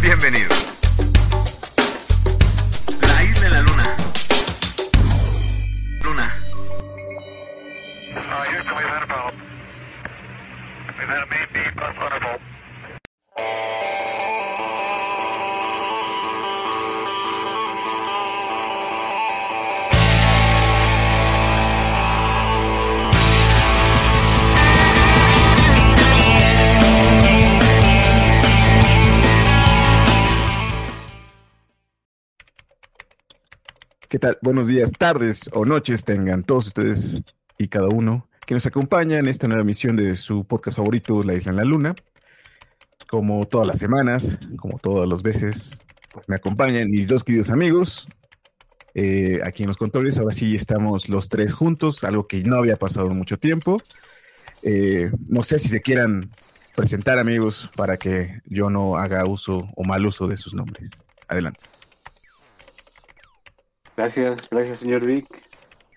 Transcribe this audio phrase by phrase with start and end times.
[0.00, 0.69] Bienvenidos.
[34.42, 37.22] Buenos días, tardes o noches tengan todos ustedes
[37.58, 41.34] y cada uno que nos acompaña en esta nueva emisión de su podcast favorito, La
[41.34, 41.94] Isla en la Luna.
[43.08, 45.80] Como todas las semanas, como todas las veces,
[46.12, 48.06] pues me acompañan mis dos queridos amigos
[48.94, 50.18] eh, aquí en los controles.
[50.18, 53.80] Ahora sí estamos los tres juntos, algo que no había pasado mucho tiempo.
[54.62, 56.30] Eh, no sé si se quieran
[56.76, 60.90] presentar, amigos, para que yo no haga uso o mal uso de sus nombres.
[61.26, 61.69] Adelante.
[63.96, 65.26] Gracias, gracias señor Vic.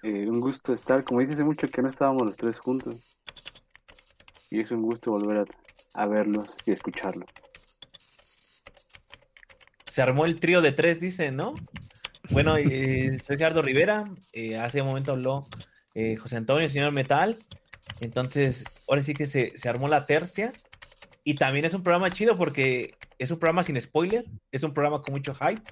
[0.03, 3.17] Eh, un gusto estar, como dice hace mucho que no estábamos los tres juntos.
[4.49, 5.47] Y es un gusto volver
[5.95, 7.27] a, verlos y escucharlos.
[9.87, 11.55] Se armó el trío de tres, dice, ¿no?
[12.29, 14.11] Bueno, eh, soy Gerardo Rivera.
[14.33, 15.45] eh, hace un momento habló
[15.95, 17.37] eh, José Antonio, señor Metal.
[17.99, 20.51] Entonces, ahora sí que se, se armó la tercia.
[21.23, 24.25] Y también es un programa chido porque es un programa sin spoiler.
[24.51, 25.63] Es un programa con mucho hype.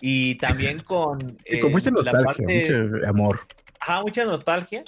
[0.00, 3.40] Y también con, Y con eh, mucha la nostalgia, parte- mucho amor.
[3.80, 4.82] Ajá, mucha nostalgia.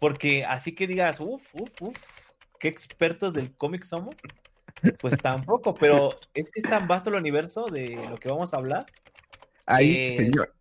[0.00, 1.96] Porque así que digas, uff, uff, uff,
[2.58, 4.16] qué expertos del cómic somos.
[5.00, 8.58] Pues tampoco, pero es que es tan vasto el universo de lo que vamos a
[8.58, 8.86] hablar.
[9.66, 10.52] Ahí, Eh, señor.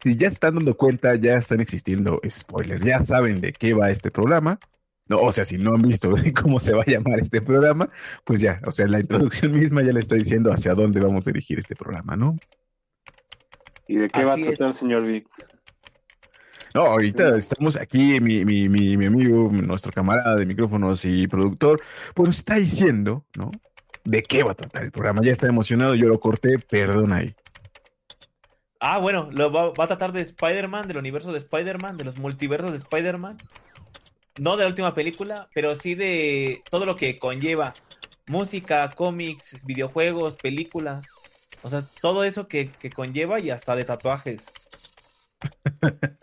[0.00, 3.90] Si ya se están dando cuenta, ya están existiendo spoilers, ya saben de qué va
[3.90, 4.60] este programa.
[5.06, 7.90] No, o sea, si no han visto cómo se va a llamar este programa,
[8.24, 11.30] pues ya, o sea, la introducción misma ya le está diciendo hacia dónde vamos a
[11.30, 12.36] dirigir este programa, ¿no?
[13.88, 14.58] ¿Y de qué va a Así es.
[14.58, 15.28] tratar, señor Vic?
[16.74, 21.80] No, ahorita estamos aquí, mi, mi, mi, mi amigo, nuestro camarada de micrófonos y productor,
[22.14, 23.50] pues nos está diciendo, ¿no?
[24.04, 25.22] ¿De qué va a tratar el programa?
[25.24, 27.34] Ya está emocionado, yo lo corté, perdón ahí.
[28.80, 32.18] Ah, bueno, lo va, va a tratar de Spider-Man, del universo de Spider-Man, de los
[32.18, 33.38] multiversos de Spider-Man.
[34.38, 37.74] No de la última película, pero sí de todo lo que conlleva.
[38.28, 41.08] Música, cómics, videojuegos, películas.
[41.62, 44.46] O sea, todo eso que, que conlleva y hasta de tatuajes.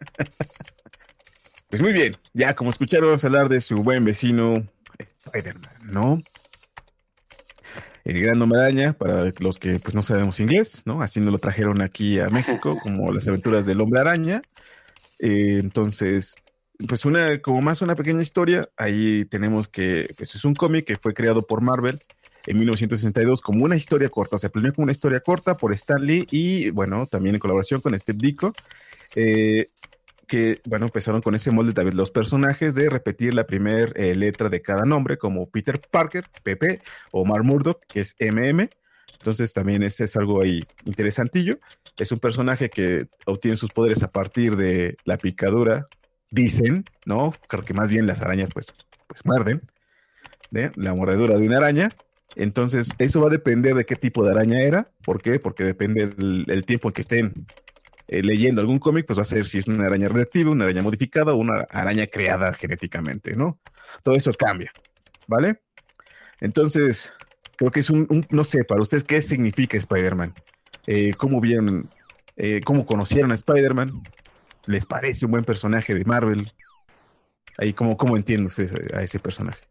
[1.75, 4.65] Pues muy bien, ya como escucharon vamos a hablar de su buen vecino
[5.25, 6.21] Spider-Man, ¿no?
[8.05, 11.01] El gran hombre araña, para los que pues no sabemos inglés, ¿no?
[11.01, 14.41] Así nos lo trajeron aquí a México, como las aventuras del hombre araña.
[15.19, 16.35] Eh, entonces,
[16.87, 20.97] pues una, como más una pequeña historia, ahí tenemos que, pues es un cómic que
[20.97, 21.99] fue creado por Marvel
[22.45, 26.27] en 1962 como una historia corta, se planeó como una historia corta por Stan Lee
[26.31, 28.53] y, bueno, también en colaboración con Steve Ditko.
[29.15, 29.67] Eh,
[30.27, 34.61] que, bueno, empezaron con ese molde de los personajes de repetir la primera letra de
[34.61, 38.69] cada nombre, como Peter Parker, PP, o Mar Murdock, que es MM.
[39.19, 41.59] Entonces también ese es algo ahí interesantillo.
[41.97, 45.87] Es un personaje que obtiene sus poderes a partir de la picadura,
[46.31, 47.33] dicen, ¿no?
[47.47, 48.67] Creo que más bien las arañas pues,
[49.07, 49.61] pues muerden,
[50.51, 51.89] de la mordedura de una araña.
[52.35, 54.89] Entonces, eso va a depender de qué tipo de araña era.
[55.03, 55.39] ¿Por qué?
[55.39, 57.33] Porque depende del el tiempo en que estén
[58.07, 60.83] eh, leyendo algún cómic, pues va a ser si es una araña reactiva, una araña
[60.83, 63.59] modificada o una araña creada genéticamente, ¿no?
[64.03, 64.71] Todo eso cambia,
[65.27, 65.61] ¿vale?
[66.39, 67.13] Entonces,
[67.55, 70.33] creo que es un, no sé, para ustedes, ¿qué significa Spider-Man?
[70.85, 71.89] Eh, ¿Cómo vieron,
[72.35, 74.03] eh, cómo conocieron a Spider-Man?
[74.67, 76.51] ¿Les parece un buen personaje de Marvel?
[77.57, 79.61] Ahí, ¿cómo, cómo entienden ustedes a ese personaje?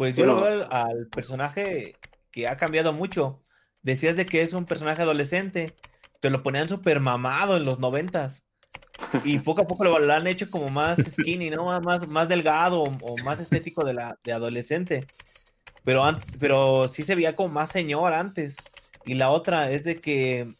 [0.00, 1.94] Pues yo lo veo al, al personaje
[2.30, 3.44] que ha cambiado mucho.
[3.82, 5.74] Decías de que es un personaje adolescente,
[6.22, 8.46] pero lo ponían súper mamado en los noventas.
[9.24, 11.78] Y poco a poco lo, lo han hecho como más skinny, ¿no?
[11.82, 15.06] Más, más delgado o, o más estético de la de adolescente.
[15.84, 16.02] Pero,
[16.38, 18.56] pero sí se veía como más señor antes.
[19.04, 20.50] Y la otra es de que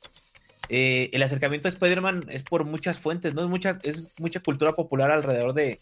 [0.69, 3.41] eh, el acercamiento a Spider-Man es por muchas fuentes, ¿no?
[3.41, 5.79] Es mucha, es mucha cultura popular alrededor de,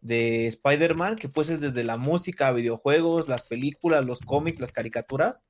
[0.00, 5.44] de Spider-Man, que pues es desde la música, videojuegos, las películas, los cómics, las caricaturas.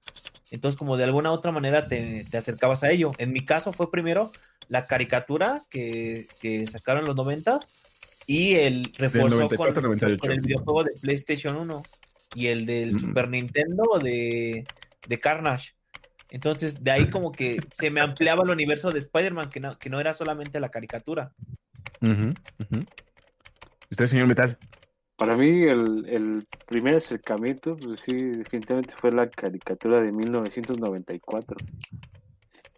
[0.51, 3.13] Entonces, como de alguna otra manera te, te acercabas a ello.
[3.19, 4.33] En mi caso fue primero
[4.69, 7.71] la caricatura que, que sacaron en los noventas
[8.27, 10.21] y el reforzó con, 94, 98.
[10.21, 11.83] con el videojuego de PlayStation 1
[12.35, 12.99] y el del Mm.
[12.99, 14.65] Super Nintendo de,
[15.09, 15.75] de Carnage.
[16.31, 19.91] Entonces, de ahí como que se me ampliaba el universo de Spider-Man, que no, que
[19.91, 21.33] no era solamente la caricatura.
[23.91, 24.57] ¿Usted, señor Metal?
[25.17, 31.57] Para mí el, el primer acercamiento, pues sí, definitivamente fue la caricatura de 1994.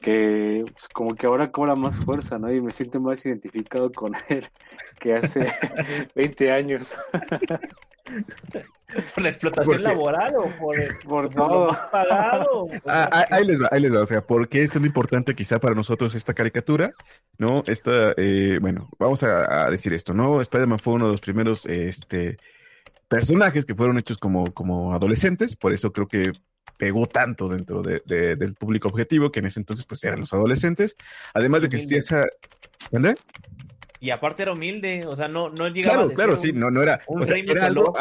[0.02, 2.52] Que pues, como que ahora cobra más fuerza, ¿no?
[2.52, 4.46] Y me siento más identificado con él
[4.99, 5.52] que hace
[6.14, 6.94] 20 años.
[9.14, 11.76] ¿Por la explotación laboral o por, Por por todo.
[11.90, 12.66] pagado?
[12.87, 14.02] Ah, ah, ahí les va, ahí les va.
[14.02, 16.93] O sea, ¿por qué es tan importante quizá para nosotros esta caricatura?
[17.38, 17.62] ¿No?
[17.66, 20.40] Esta, eh, bueno, vamos a, a decir esto, ¿no?
[20.40, 22.37] Spider-Man fue uno de los primeros este,
[23.08, 26.32] personajes que fueron hechos como, como adolescentes, por eso creo que
[26.76, 30.32] pegó tanto dentro de- de- del público objetivo, que en ese entonces pues eran los
[30.32, 30.97] adolescentes.
[31.35, 32.26] Además de que existía esa...
[32.91, 33.14] ¿Dónde?
[34.00, 36.70] Y aparte era humilde, o sea, no, no llegaba Claro, claro, ser sí, un, no,
[36.73, 37.00] no era...
[37.06, 37.94] un o sea, rey era algo,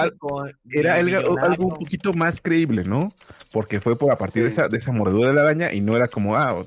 [0.73, 3.11] era algo, un poquito más creíble, ¿no?
[3.51, 5.95] Porque fue por a partir de, esa, de esa mordedura de la araña y no
[5.95, 6.63] era como, ah,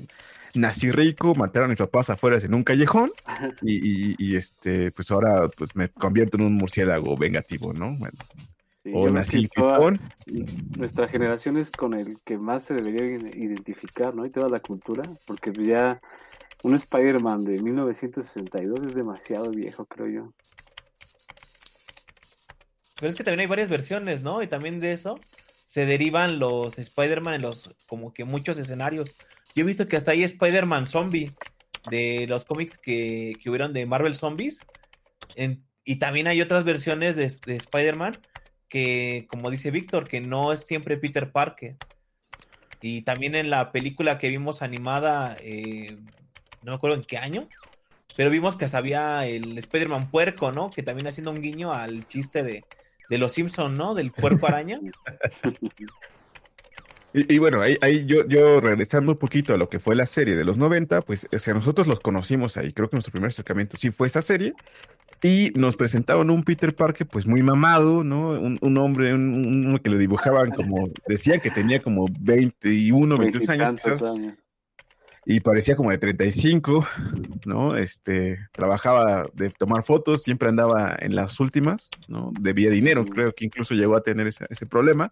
[0.54, 3.10] nací rico, mataron a mis papás afuera en un callejón
[3.62, 7.96] y, y- y, este, pues ahora pues me convierto en un murciélago vengativo, ¿no?
[7.96, 8.14] Bueno,
[8.84, 9.48] Sí, o nací
[10.76, 14.26] nuestra generación es con el que más se debería ide- identificar, ¿no?
[14.26, 16.02] Y toda la cultura, porque ya
[16.62, 20.32] un Spider-Man de 1962 es demasiado viejo, creo yo.
[23.00, 24.42] Pero es que también hay varias versiones, ¿no?
[24.42, 25.18] Y también de eso
[25.66, 29.16] se derivan los Spider-Man en los, como que muchos escenarios.
[29.54, 31.30] Yo he visto que hasta hay Spider-Man zombie
[31.90, 34.60] de los cómics que, que hubieron de Marvel Zombies.
[35.36, 38.18] En- y también hay otras versiones de, de Spider-Man
[38.74, 41.76] que, como dice Víctor, que no es siempre Peter Parker.
[42.80, 45.96] Y también en la película que vimos animada, eh,
[46.64, 47.46] no me acuerdo en qué año,
[48.16, 50.70] pero vimos que hasta había el Spider-Man puerco, ¿no?
[50.70, 52.64] Que también haciendo un guiño al chiste de,
[53.08, 53.94] de los Simpson, ¿no?
[53.94, 54.80] Del puerco araña.
[57.14, 60.04] Y, y bueno, ahí, ahí yo, yo regresando un poquito a lo que fue la
[60.04, 63.28] serie de los 90, pues o sea, nosotros los conocimos ahí, creo que nuestro primer
[63.28, 64.52] acercamiento sí fue esa serie,
[65.22, 68.30] y nos presentaban un Peter Parker pues muy mamado, ¿no?
[68.30, 73.48] Un, un hombre, un, un- que lo dibujaban como, decían que tenía como 21, 22
[73.48, 74.34] años, Veintitantos quizás, años.
[75.24, 76.86] y parecía como de 35,
[77.46, 77.76] ¿no?
[77.76, 82.30] Este, trabajaba de tomar fotos, siempre andaba en las últimas, ¿no?
[82.38, 85.08] Debía dinero, creo que incluso llegó a tener ese, ese problema.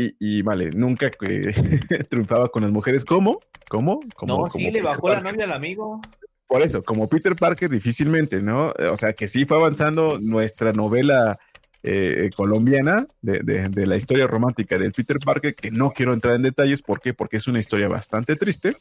[0.00, 1.10] Y, y vale, nunca
[2.08, 3.04] triunfaba con las mujeres.
[3.04, 3.40] ¿Cómo?
[3.68, 3.98] ¿Cómo?
[4.14, 6.00] Como, no, sí, le bajó la novia al amigo.
[6.46, 8.72] Por eso, como Peter Parker, difícilmente, ¿no?
[8.92, 11.36] O sea, que sí fue avanzando nuestra novela
[11.82, 16.36] eh, colombiana de, de- de la historia romántica del Peter Parker, que no quiero entrar
[16.36, 17.12] en detalles, ¿por qué?
[17.12, 18.76] Porque es una historia bastante triste.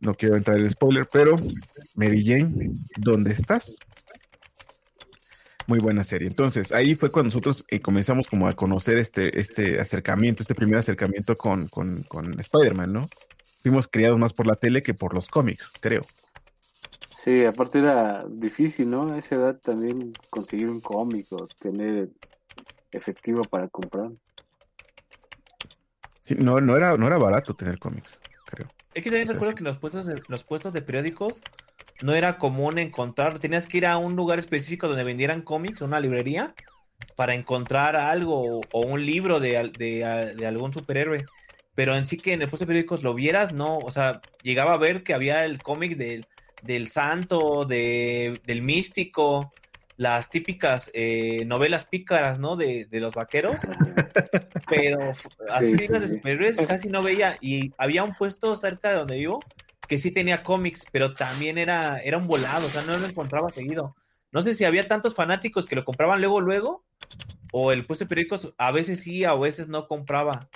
[0.00, 1.36] No quiero entrar en spoiler, pero
[1.94, 3.76] Mary Jane, ¿dónde estás?
[5.66, 6.28] Muy buena serie.
[6.28, 10.78] Entonces, ahí fue cuando nosotros eh, comenzamos como a conocer este, este acercamiento, este primer
[10.78, 13.08] acercamiento con, con, con Spider-Man, ¿no?
[13.62, 16.02] Fuimos criados más por la tele que por los cómics, creo.
[17.24, 19.14] Sí, aparte era difícil, ¿no?
[19.14, 22.10] A esa edad también conseguir un cómic o tener
[22.92, 24.10] efectivo para comprar.
[26.20, 28.68] Sí, no, no era, no era barato tener cómics, creo.
[28.92, 29.56] Es que también O sea, recuerdo sí.
[29.56, 31.40] que en los puestos de, los puestos de periódicos
[32.02, 36.00] no era común encontrar, tenías que ir a un lugar específico donde vendieran cómics, una
[36.00, 36.54] librería,
[37.16, 41.24] para encontrar algo o, o un libro de, de, de algún superhéroe.
[41.74, 44.74] Pero en sí que en el puesto de periódicos lo vieras, no, o sea, llegaba
[44.74, 46.26] a ver que había el cómic del,
[46.62, 49.52] del santo, de, del místico,
[49.96, 52.56] las típicas eh, novelas pícaras, ¿no?
[52.56, 53.62] De, de los vaqueros.
[54.68, 55.10] Pero
[55.50, 56.14] así Sí, libros sí, de sí.
[56.14, 57.36] superhéroes casi no veía.
[57.40, 59.40] Y había un puesto cerca de donde vivo
[59.88, 63.50] que sí tenía cómics, pero también era, era un volado, o sea, no lo encontraba
[63.50, 63.94] seguido.
[64.32, 66.84] No sé si había tantos fanáticos que lo compraban luego, luego,
[67.52, 70.48] o el puesto de periódicos a veces sí, a veces no compraba.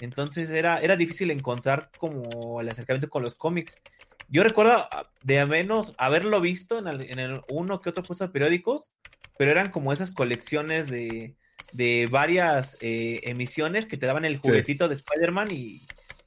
[0.00, 3.80] Entonces era, era difícil encontrar como el acercamiento con los cómics.
[4.28, 8.02] Yo recuerdo ah, de al menos haberlo visto en, el, en el uno que otro
[8.02, 8.92] puesto de periódicos,
[9.36, 11.36] pero eran como esas colecciones de,
[11.72, 15.82] de varias eh, emisiones que te daban el juguetito de Spider-Man y,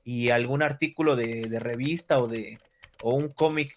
[0.08, 2.60] y algún artículo de, de revista o de
[3.02, 3.76] o un cómic.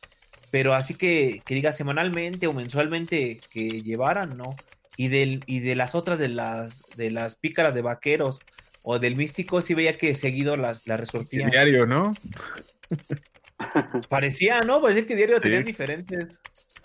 [0.52, 4.54] Pero así que, que diga semanalmente o mensualmente que llevaran, ¿no?
[4.96, 8.38] Y, del, y de las otras de las, de las pícaras de vaqueros
[8.84, 11.50] o del místico sí veía que seguido las, las resortían.
[11.50, 12.12] Diario, ¿no?
[14.08, 14.80] Parecía, ¿no?
[14.80, 15.42] Parecía que diario Sí.
[15.42, 16.38] tenían diferentes.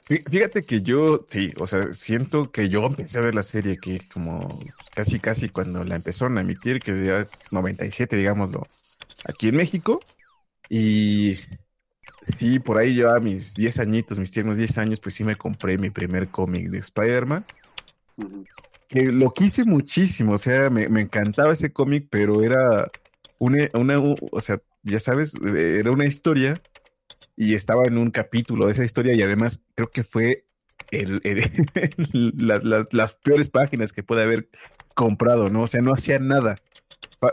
[0.07, 3.77] Fí- Fíjate que yo, sí, o sea, siento que yo empecé a ver la serie
[3.77, 4.59] que como
[4.95, 8.67] casi, casi cuando la empezaron a emitir, que ya 97, digámoslo,
[9.23, 9.99] aquí en México.
[10.69, 11.37] Y
[12.39, 15.35] sí, por ahí yo a mis 10 añitos, mis tiernos 10 años, pues sí me
[15.35, 17.45] compré mi primer cómic de Spider-Man.
[18.87, 22.89] Que lo quise muchísimo, o sea, me, me encantaba ese cómic, pero era
[23.39, 26.61] una, una, o sea, ya sabes, era una historia
[27.35, 30.45] y estaba en un capítulo de esa historia y además creo que fue
[30.91, 31.67] el- el-
[32.37, 34.49] las, las- las peores páginas que puede haber
[34.95, 35.63] comprado, ¿no?
[35.63, 36.57] O sea, no hacía nada.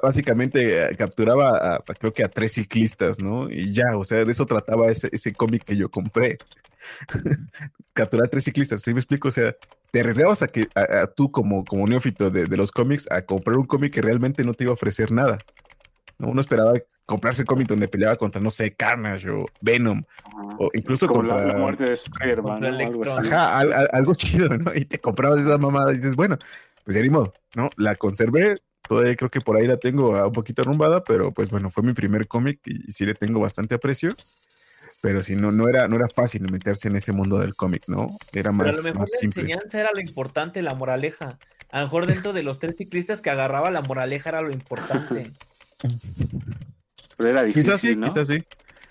[0.02, 3.50] Básicamente eh, capturaba a, a- creo que a tres ciclistas, ¿no?
[3.50, 6.38] Y ya, o sea, de eso trataba ese, ese cómic que yo compré.
[7.92, 9.28] Capturar a tres ciclistas, ¿sí me explico?
[9.28, 9.54] O sea,
[9.90, 13.22] te arriesgabas a que a, a tú como, como neófito de, de los cómics a
[13.22, 15.38] comprar un cómic que realmente no te iba a ofrecer nada.
[16.18, 16.28] ¿no?
[16.28, 16.72] Uno esperaba
[17.04, 20.04] comprarse un cómic donde peleaba contra, no sé, Carnage o Venom,
[20.58, 21.46] o incluso la, contra...
[21.46, 22.64] la muerte de Spider-Man.
[22.64, 23.04] Algo.
[23.04, 24.74] Ajá, al- al- algo chido, ¿no?
[24.74, 26.38] Y te comprabas esa mamada y dices, bueno,
[26.84, 27.68] pues ya ni modo, ¿no?
[27.76, 31.50] La conservé, todavía creo que por ahí la tengo ah, un poquito arrumbada, pero pues
[31.50, 34.14] bueno, fue mi primer cómic y, y sí le tengo bastante aprecio.
[35.02, 38.16] Pero sí, no, no, era, no era fácil meterse en ese mundo del cómic, ¿no?
[38.32, 39.42] Era más, Pero a lo mejor más la simple.
[39.42, 41.38] enseñanza era lo importante, la moraleja.
[41.72, 45.32] A lo mejor dentro de los tres ciclistas que agarraba la moraleja era lo importante.
[47.16, 48.08] Pero era difícil, Quizás sí, ¿no?
[48.08, 48.44] quizás sí.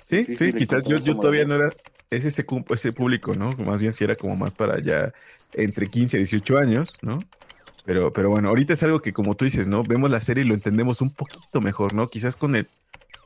[0.10, 1.72] Sí, Difícil sí, quizás yo, yo todavía no era
[2.10, 3.52] ese, ese, público, ¿no?
[3.66, 5.14] Más bien si era como más para ya
[5.54, 7.20] entre 15 y 18 años, ¿no?
[7.86, 9.84] Pero, pero bueno, ahorita es algo que como tú dices, ¿no?
[9.84, 12.08] Vemos la serie y lo entendemos un poquito mejor, ¿no?
[12.08, 12.68] Quizás con el,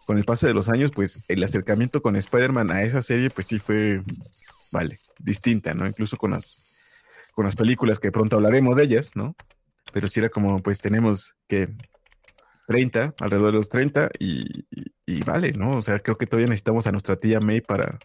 [0.06, 3.48] con el paso de los años, pues el acercamiento con Spider-Man a esa serie, pues
[3.48, 4.02] sí fue,
[4.72, 5.86] vale, distinta, ¿no?
[5.86, 6.64] Incluso con las,
[7.34, 9.36] con las películas que pronto hablaremos de ellas, ¿no?
[9.92, 11.70] Pero sí era como, pues tenemos que
[12.68, 15.78] 30, alrededor de los 30, y, y- y vale, ¿no?
[15.78, 18.00] O sea, creo que todavía necesitamos a nuestra tía May para,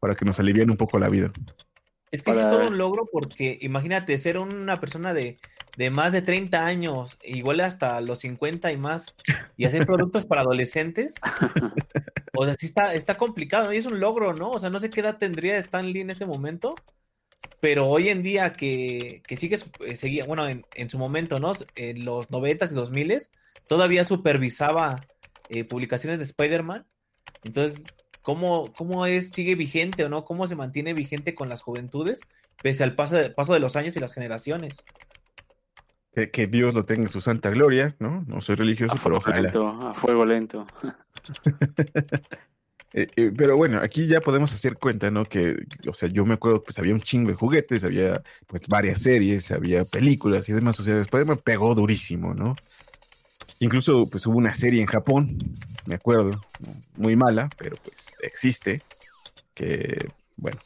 [0.00, 1.30] para que nos alivien un poco la vida.
[2.10, 5.38] Es que sí es Para- todo un logro porque imagínate ser una persona de,
[5.76, 9.14] de más de 30 años, igual hasta los 50 y más,
[9.56, 11.14] y hacer productos para adolescentes.
[12.38, 14.50] O sea, sí está, está complicado, y es un logro, ¿no?
[14.50, 16.74] O sea, no sé qué edad tendría Stan Lee en ese momento,
[17.60, 21.54] pero hoy en día que, que sigue, eh, seguía, bueno, en, en su momento, ¿no?
[21.76, 23.30] En los 90s y 2000s,
[23.68, 25.06] todavía supervisaba
[25.48, 26.86] eh, publicaciones de Spider-Man.
[27.42, 27.82] Entonces,
[28.26, 30.24] ¿cómo, ¿cómo es, sigue vigente o no?
[30.24, 32.22] ¿Cómo se mantiene vigente con las juventudes
[32.60, 34.84] pese al paso de, paso de los años y las generaciones?
[36.12, 38.24] Que, que Dios lo tenga en su santa gloria, ¿no?
[38.26, 39.42] No soy religioso, A pero fuego ojalá.
[39.42, 40.66] lento, a fuego lento.
[42.92, 45.26] Eh, eh, pero bueno, aquí ya podemos hacer cuenta, ¿no?
[45.26, 49.02] Que, o sea, yo me acuerdo, pues había un chingo de juguetes, había pues varias
[49.02, 52.56] series, había películas y demás, o sea, después me pegó durísimo, ¿no?
[53.60, 55.38] Incluso pues hubo una serie en Japón,
[55.86, 56.40] me acuerdo, ¿no?
[56.96, 58.82] muy mala, pero pues existe,
[59.54, 60.58] que bueno,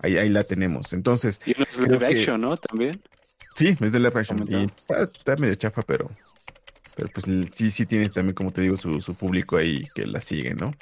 [0.00, 0.92] ahí, ahí la tenemos.
[0.92, 2.56] Entonces, Y los Creo live que- action, ¿no?
[2.56, 3.00] También.
[3.54, 4.44] Sí, es de la action.
[4.48, 6.10] Y está, está medio chafa, pero,
[6.96, 10.20] pero pues sí, sí tiene también, como te digo, su, su público ahí que la
[10.20, 10.72] sigue, ¿no?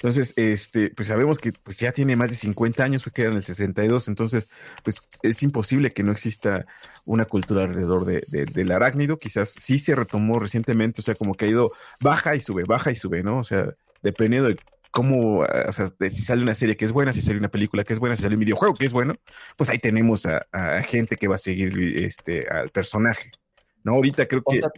[0.00, 3.32] Entonces, este, pues sabemos que pues ya tiene más de 50 años, fue que era
[3.32, 4.48] en el 62, entonces,
[4.84, 6.66] pues es imposible que no exista
[7.04, 9.18] una cultura alrededor de, de- del arácnido.
[9.18, 12.92] Quizás sí se retomó recientemente, o sea, como que ha ido baja y sube, baja
[12.92, 13.38] y sube, ¿no?
[13.40, 14.56] O sea, dependiendo de
[14.92, 17.82] cómo, o sea, de si sale una serie que es buena, si sale una película
[17.84, 19.16] que es buena, si sale un videojuego que es bueno,
[19.56, 23.32] pues ahí tenemos a, a gente que va a seguir este, al personaje.
[23.82, 23.94] ¿no?
[23.94, 24.70] Ahorita creo O que, sea,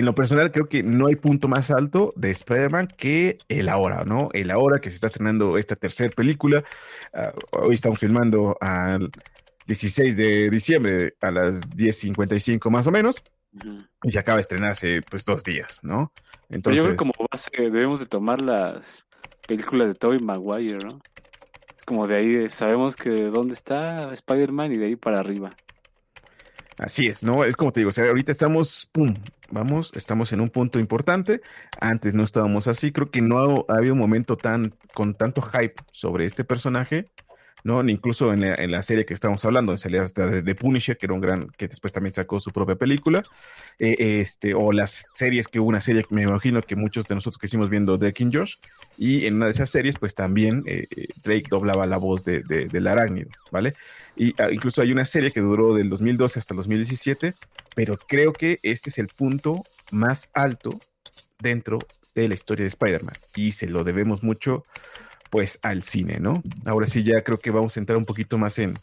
[0.00, 4.04] en lo personal, creo que no hay punto más alto de Spider-Man que el ahora,
[4.04, 4.30] ¿no?
[4.32, 6.64] El ahora que se está estrenando esta tercera película.
[7.12, 9.10] Ah, hoy estamos filmando al
[9.66, 13.22] 16 de diciembre a las 10.55 más o menos.
[14.02, 16.12] Y se acaba de estrenarse, pues, dos días, ¿no?
[16.48, 19.06] Pero Entonces, yo creo que como base debemos de tomar las
[19.46, 21.00] películas de Tobey Maguire, ¿no?
[21.76, 25.56] Es como de ahí, sabemos que de dónde está Spider-Man y de ahí para arriba.
[26.78, 27.44] Así es, ¿no?
[27.44, 29.14] Es como te digo, o sea, ahorita estamos, pum,
[29.50, 31.40] vamos, estamos en un punto importante.
[31.80, 35.42] Antes no estábamos así, creo que no ha, ha habido un momento tan, con tanto
[35.42, 37.08] hype sobre este personaje,
[37.64, 37.86] ¿no?
[37.88, 41.20] Incluso en la, serie que estamos hablando, en hasta de, de Punisher, que era un
[41.20, 43.22] gran, que después también sacó su propia película,
[43.78, 47.14] eh, este, o las series que hubo una serie que me imagino que muchos de
[47.14, 48.54] nosotros que hicimos viendo Drake and Josh,
[48.98, 52.42] y en una de esas series, pues también eh, eh, Drake doblaba la voz de,
[52.42, 53.74] de- del arácnido, ¿vale?
[54.16, 57.34] Y ah, incluso hay una serie que duró del 2012 hasta el 2017,
[57.74, 60.78] pero creo que este es el punto más alto
[61.38, 61.78] dentro
[62.14, 64.64] de la historia de Spider-Man y se lo debemos mucho
[65.30, 66.42] pues al cine, ¿no?
[66.64, 68.76] Ahora sí ya creo que vamos a entrar un poquito más en,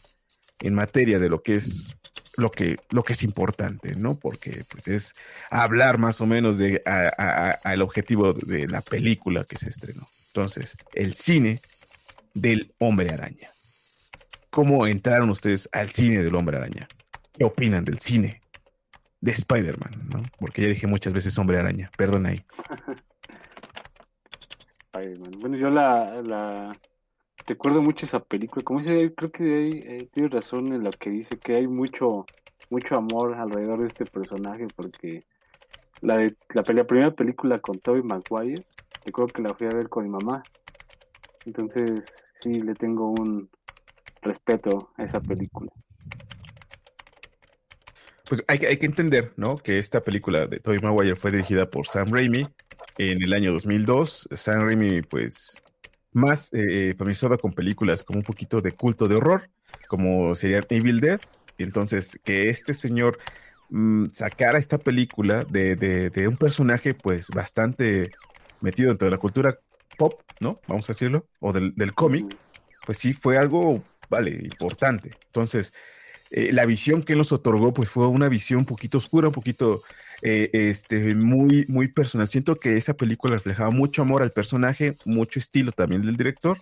[0.60, 1.94] en materia de lo que es
[2.36, 4.14] lo que, lo que es importante, ¿no?
[4.14, 5.14] Porque pues es
[5.50, 6.82] hablar más o menos de
[7.80, 10.06] objetivo de la película que se estrenó.
[10.28, 11.60] Entonces, el cine
[12.34, 13.50] del hombre araña.
[14.50, 16.88] ¿Cómo entraron ustedes al cine del hombre araña?
[17.36, 18.40] ¿Qué opinan del cine
[19.20, 20.08] de Spider-Man?
[20.08, 20.22] ¿no?
[20.38, 22.44] Porque ya dije muchas veces hombre araña, perdón ahí.
[24.92, 26.72] Bueno, yo la, la
[27.46, 28.64] recuerdo mucho esa película.
[28.64, 32.26] Como dice, creo que ahí, eh, tiene razón en lo que dice, que hay mucho,
[32.70, 35.24] mucho amor alrededor de este personaje, porque
[36.00, 38.66] la de la, primera película con Tobey Maguire,
[39.04, 40.42] recuerdo que la fui a ver con mi mamá.
[41.44, 43.48] Entonces, sí, le tengo un,
[44.22, 45.70] respeto a esa película.
[48.28, 49.56] Pues hay, hay que entender, ¿no?
[49.56, 52.46] Que esta película de Tobey Maguire fue dirigida por Sam Raimi
[52.98, 54.28] en el año 2002.
[54.34, 55.56] Sam Raimi, pues,
[56.12, 59.50] más eh, eh, familiarizado con películas como un poquito de culto de horror,
[59.88, 61.20] como sería Evil Dead.
[61.58, 63.18] Y entonces, que este señor
[63.70, 68.10] mm, sacara esta película de, de- de un personaje, pues, bastante
[68.60, 69.58] metido dentro de la cultura
[69.96, 70.60] pop, ¿no?
[70.68, 72.36] Vamos a decirlo, o del, del cómic,
[72.86, 75.10] pues sí fue algo, vale, importante.
[75.26, 75.72] Entonces,
[76.30, 79.34] eh, la visión que él nos otorgó, pues fue una visión un poquito oscura, un
[79.34, 79.82] poquito,
[80.22, 82.28] eh, este, muy, muy personal.
[82.28, 86.58] Siento que esa película reflejaba mucho amor al personaje, mucho estilo también del director.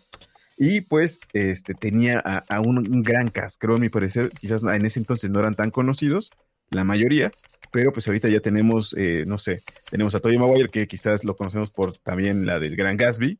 [0.59, 4.99] Y pues, este, tenía a, un gran cast, creo a mi parecer, quizás en ese
[4.99, 6.31] entonces no eran tan conocidos,
[6.71, 7.31] la mayoría,
[7.71, 9.59] pero pues ahorita ya tenemos, eh, no sé,
[9.91, 13.39] tenemos a Tobey Maguire, que quizás lo conocemos por también la del Gran Gatsby,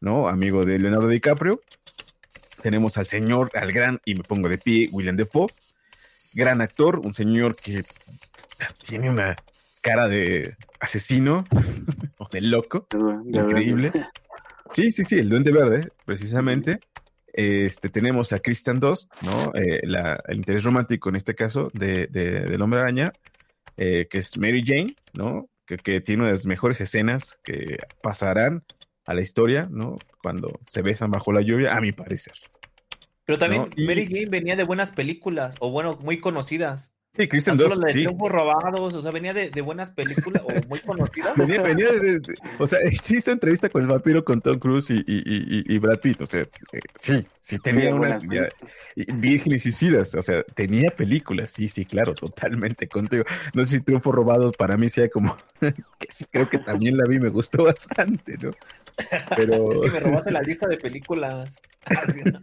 [0.00, 0.26] ¿no?
[0.28, 1.60] Amigo de Leonardo DiCaprio.
[2.64, 5.48] Tenemos al señor, al gran, y me pongo de pie, William Defoe,
[6.32, 7.84] gran actor, un señor que
[8.86, 9.36] tiene una
[9.82, 11.44] cara de asesino
[12.18, 13.92] o de loco, De- increíble.
[14.74, 16.80] Sí, sí, sí, el Duende Verde, precisamente.
[17.34, 19.52] Este, tenemos a Christian Dost, ¿no?
[19.54, 23.12] Eh, la- el interés romántico en este caso de, de- del Hombre Araña,
[23.76, 25.50] eh, que es Mary Jane, ¿no?
[25.66, 28.64] Que, que tiene una de las mejores escenas que pasarán
[29.06, 29.98] a la historia, ¿no?
[30.22, 32.32] Cuando se besan bajo la lluvia, a mi parecer.
[33.26, 36.92] Pero también No, y- Mary Jane venía de buenas películas, o bueno, muy conocidas.
[37.16, 38.04] Sí, Christian Tan solo de sí.
[38.06, 41.32] Robados, o sea, venía de, de buenas películas o muy conocidas.
[41.36, 44.90] Venía, venía de, de- o sea, sí hizo entrevista con el vampiro con Tom Cruise
[44.90, 48.48] y, y, y, y Brad Pitt, o sea, eh, sí, sí tenía Sí, una, ya-
[48.96, 49.56] películas.
[49.56, 53.22] y Suicidas, o sea, tenía películas, sí, sí, claro, totalmente contigo.
[53.54, 57.06] No sé si Triunfo Robado para mí sea como, que sí, creo que también la
[57.06, 58.50] vi, me gustó bastante, ¿no?
[59.36, 61.56] Pero, Es que me robaste la lista de películas.
[61.90, 62.38] ¿no?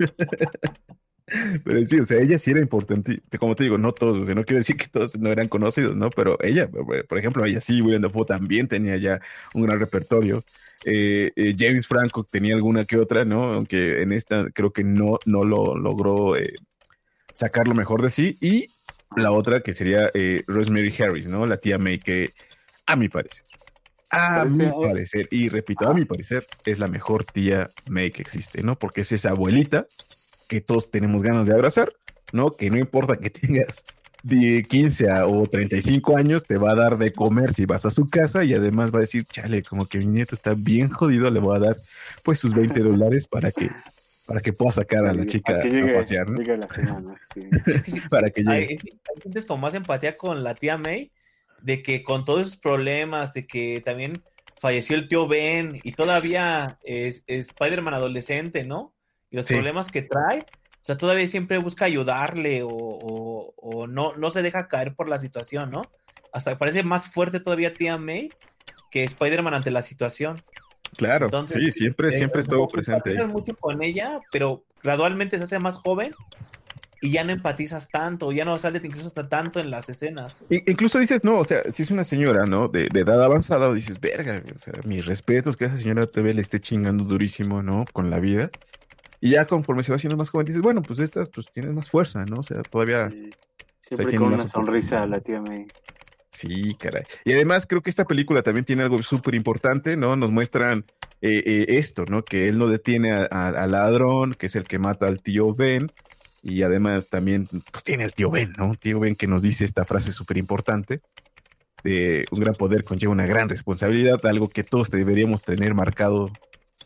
[1.64, 4.36] pero sí, o sea, ella sí era importante, como te digo, no todos, o sea,
[4.36, 6.10] no quiero decir que todos no eran conocidos, ¿no?
[6.10, 6.70] Pero ella,
[7.08, 9.22] por ejemplo, ella sí, William Dafoe también tenía ya
[9.54, 10.44] un gran repertorio.
[10.84, 13.54] Eh, eh, James Franco tenía alguna que otra, ¿no?
[13.54, 16.56] Aunque en esta creo que no, no lo logró eh,
[17.34, 18.38] sacar lo mejor de sí.
[18.42, 18.68] Y
[19.16, 20.10] la otra que sería
[20.48, 21.46] Rosemary Harris, ¿no?
[21.46, 22.32] La tía May, que
[22.86, 23.44] a mi parecer,
[24.12, 28.22] a Parece- mi parecer, y repito, a mi parecer, es la mejor tía May que
[28.22, 28.78] existe, ¿no?
[28.78, 29.88] Porque es esa abuelita
[30.48, 31.92] que todos tenemos ganas de abrazar,
[32.34, 32.52] ¿no?
[32.52, 33.84] Que no importa que tengas
[34.24, 37.90] de 15 a- o 35 años, te va a dar de comer si vas a
[37.90, 41.32] su casa y además va a decir, chale, como que mi nieto está bien jodido,
[41.32, 41.76] le voy a dar
[42.24, 43.70] pues sus 20 dólares para que
[44.28, 46.38] para que pueda sacar a la chica Para que a llegue, pasear, ¿no?
[46.38, 47.42] llegue la semana, sí.
[48.10, 48.74] Para que hay- llegue.
[48.74, 51.12] hay sientes como más empatía con la tía May,
[51.62, 54.24] de que con todos esos problemas, de que también
[54.60, 58.94] falleció el tío Ben y todavía es, es Spider-Man adolescente, ¿no?
[59.30, 59.54] Y los Sí.
[59.54, 64.42] problemas que trae, o sea, todavía siempre busca ayudarle o, o- o no, no se
[64.42, 65.82] deja caer por la situación, ¿no?
[66.34, 68.30] Hasta parece más fuerte todavía tía May
[68.92, 70.42] que Spider-Man ante la situación.
[70.98, 73.26] Claro, Entonces, sí, siempre, Eh, siempre estuvo presente.
[73.28, 76.14] mucho con ella, pero gradualmente se hace más joven
[77.02, 80.46] y ya no empatizas tanto, ya no sales incluso hasta tanto en las escenas.
[80.50, 82.68] Incluso dices, no, o sea, si es una señora, ¿no?
[82.68, 86.34] De, de edad avanzada, o dices, verga, o sea, mis respetos que esa señora TV
[86.34, 87.86] le esté chingando durísimo, ¿no?
[87.92, 88.52] Con la vida.
[89.20, 91.90] Y ya conforme se va haciendo más joven, dices, bueno, pues estas, pues tienen más
[91.90, 92.38] fuerza, ¿no?
[92.40, 93.30] O sea, todavía, Sí.
[93.80, 95.66] Siempre tiene con una sonrisa a la tía May.
[96.32, 97.04] sí, caray.
[97.26, 100.16] Y además creo que esta película también tiene algo súper importante, ¿no?
[100.16, 100.86] Nos muestran
[101.22, 102.24] eh, eh, esto, ¿no?
[102.24, 105.54] Que él no detiene a- a- al ladrón, que es el que mata al tío
[105.54, 105.92] Ben.
[106.44, 108.74] Y además también, pues tiene al tío Ben, ¿no?
[108.76, 111.02] Tío Ben que nos dice esta frase súper importante.
[111.84, 116.32] De un gran poder conlleva una gran responsabilidad, algo que todos deberíamos tener marcado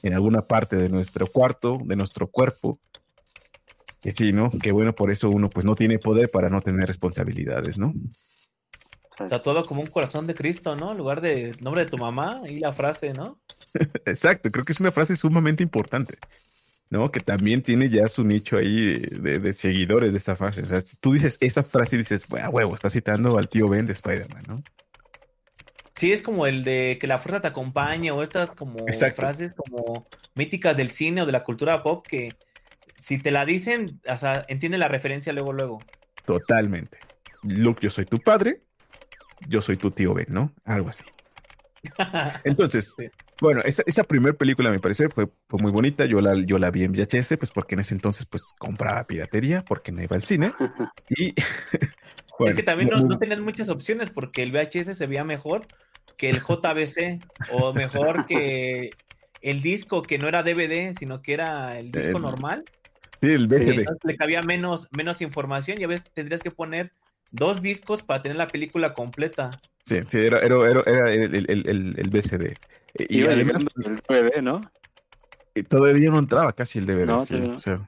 [0.04, 2.80] en alguna parte de nuestro cuarto, de nuestro cuerpo.
[4.02, 4.52] Que sí, ¿no?
[4.52, 7.94] Que bueno, por eso uno pues no tiene poder para no tener responsabilidades, ¿no?
[9.18, 10.92] Tatuado como un corazón de Cristo, ¿no?
[10.92, 13.40] En lugar de nombre de tu mamá y la frase, ¿no?
[14.06, 16.18] Exacto, creo que es una frase sumamente importante,
[16.90, 17.12] ¿no?
[17.12, 20.62] Que también tiene ya su nicho ahí de, de seguidores de esa frase.
[20.62, 23.70] O sea, si tú dices esa frase y dices, "Bueno, huevo, está citando al tío
[23.70, 24.64] Ben de Spider-Man, ¿no?
[25.96, 29.22] Sí, es como el de que la fuerza te acompañe o estas como Exacto.
[29.22, 32.34] frases como míticas del cine o de la cultura pop que
[32.96, 35.80] si te la dicen, o sea, entiende la referencia luego, luego.
[36.26, 36.98] Totalmente.
[37.44, 38.62] Luke, yo soy tu padre,
[39.48, 40.52] yo soy tu tío Ben, ¿no?
[40.66, 41.04] Algo así.
[42.44, 43.08] Entonces, Sí.
[43.42, 46.06] bueno, esa, esa primera película, a mi parecer, fue, fue muy bonita.
[46.06, 49.64] Yo la, yo la vi en VHS, pues porque en ese entonces, pues, compraba piratería,
[49.64, 50.52] porque no iba al cine.
[51.10, 51.34] Y,
[52.40, 55.68] bueno, es que también no, tenían muchas opciones porque el VHS se veía mejor
[56.18, 57.22] que el JBC
[57.52, 58.92] o mejor que
[59.42, 62.64] el disco que no era DVD, sino que era el disco El- normal.
[63.22, 63.44] Sí, el.
[63.52, 66.92] Entonces le cabía menos, menos información y a veces tendrías que poner
[67.36, 69.52] dos discos para tener la película completa.
[69.86, 72.56] Sí, sí, era, era, era, era el, el, el, el BCD.
[73.10, 74.62] Y además, llegando el DVD, ¿no?
[75.64, 77.06] todavía no entraba casi el DVD.
[77.06, 77.56] No, sí, no.
[77.56, 77.88] o, sea,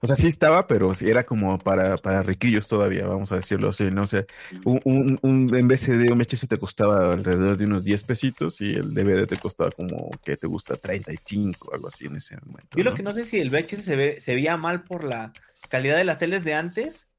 [0.00, 3.70] o sea, sí estaba, pero sí era como para, para riquillos todavía, vamos a decirlo
[3.70, 4.02] así, ¿no?
[4.02, 4.24] O sea,
[4.64, 8.74] un, un, un en BCD, un VHS te costaba alrededor de unos 10 pesitos y
[8.74, 10.76] el DVD te costaba como, que te gusta?
[10.76, 12.76] 35, algo así en ese momento.
[12.76, 15.32] Yo lo que no sé si el VHS se, ve, se veía mal por la
[15.68, 17.09] calidad de las teles de antes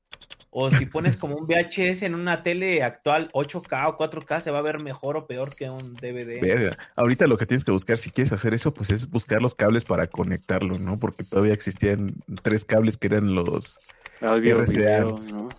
[0.52, 4.60] o si pones como un VHS en una tele actual 8K o 4K se va
[4.60, 6.42] a ver mejor o peor que un DVD.
[6.42, 6.78] Verga.
[6.98, 9.86] Ahorita lo que tienes que buscar, si quieres hacer eso, pues es buscar los cables
[9.86, 11.00] para conectarlo, ¿no?
[11.00, 13.80] Porque todavía existían tres cables que eran los,
[14.20, 14.72] Audio, RCA.
[14.72, 15.50] video, ¿no?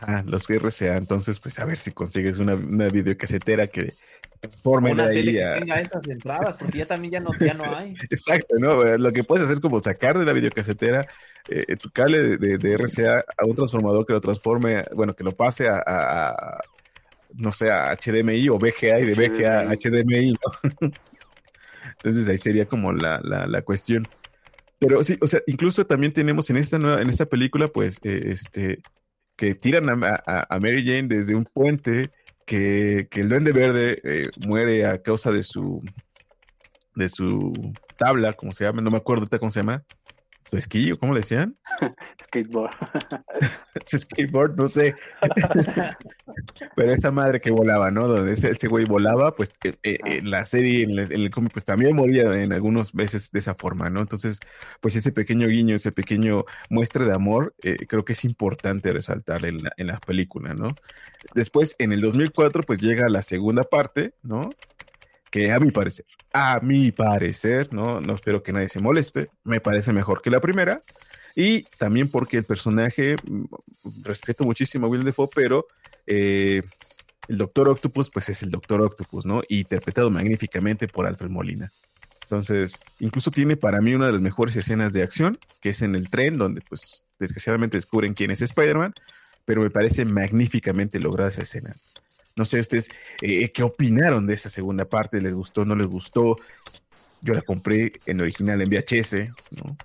[0.00, 0.96] Ajá, los RCA.
[0.96, 3.92] Entonces, pues a ver si consigues una, una videocasetera que
[4.40, 5.54] transforme una de tele ahí que a...
[5.60, 7.94] tenga esas entradas porque ya también ya no, ya no hay.
[8.10, 8.84] Exacto, ¿no?
[8.98, 11.06] Lo que puedes hacer es como sacar de la videocasetera
[11.48, 15.24] eh, tu cable de, de- de RCA a un transformador que lo transforme, bueno, que
[15.24, 16.60] lo pase a, a- a,
[17.34, 20.90] no sé, a HDMI o VGA y de VGA a HDMI, ¿no?
[21.98, 24.06] Entonces ahí sería como la, la, la cuestión.
[24.78, 28.20] Pero sí, o sea, incluso también tenemos en esta nueva, en esta película, pues, eh,
[28.32, 28.80] este,
[29.36, 32.10] que tiran a, a- a Mary Jane desde un puente,
[32.46, 35.82] que, que el Duende Verde eh, muere a causa de su,
[36.94, 39.82] de su tabla, como se llama, no me acuerdo cómo se llama,
[40.54, 41.56] su esquí, cómo le decían,
[42.22, 42.74] Skateboard.
[43.86, 44.94] su skateboard, no sé.
[46.76, 48.08] Pero esa madre que volaba, ¿no?
[48.08, 51.30] Donde ese, ese güey volaba, pues eh, eh, en la serie, en, el- en el
[51.30, 54.00] cómic, pues también moría en algunos veces de esa forma, ¿no?
[54.00, 54.40] Entonces,
[54.80, 59.44] pues ese pequeño guiño, ese pequeño muestra de amor, eh, creo que es importante resaltar
[59.44, 60.68] en la, en la película, ¿no?
[61.34, 64.50] Después, en el 2004, pues llega la segunda parte, ¿no?
[65.34, 68.00] Que a mi parecer, a mi parecer, ¿no?
[68.00, 70.80] No espero que nadie se moleste, me parece mejor que la primera.
[71.34, 73.46] Y también porque el personaje, mm,
[74.04, 75.66] respeto muchísimo a Will Defoe, pero
[76.06, 76.62] eh,
[77.26, 79.42] el Doctor Octopus, pues es el Doctor Octopus, ¿no?
[79.48, 81.68] Interpretado magníficamente por Alfred Molina.
[82.22, 85.96] Entonces, incluso tiene para mí una de las mejores escenas de acción, que es en
[85.96, 88.94] el tren, donde pues desgraciadamente descubren quién es Spider-Man,
[89.44, 91.74] pero me parece magníficamente lograda esa escena.
[92.36, 92.88] No sé ustedes
[93.22, 96.36] eh, qué opinaron de esa segunda parte, ¿les gustó, no les gustó?
[97.20, 99.76] Yo la compré en original en VHS, ¿no?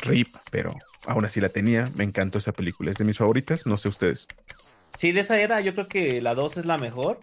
[0.00, 0.74] RIP, pero
[1.06, 4.26] aún así la tenía, me encantó esa película, es de mis favoritas, no sé ustedes.
[4.98, 7.20] Sí, de esa era yo creo que la 2 es la mejor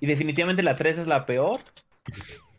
[0.00, 1.58] y definitivamente la 3 es la peor.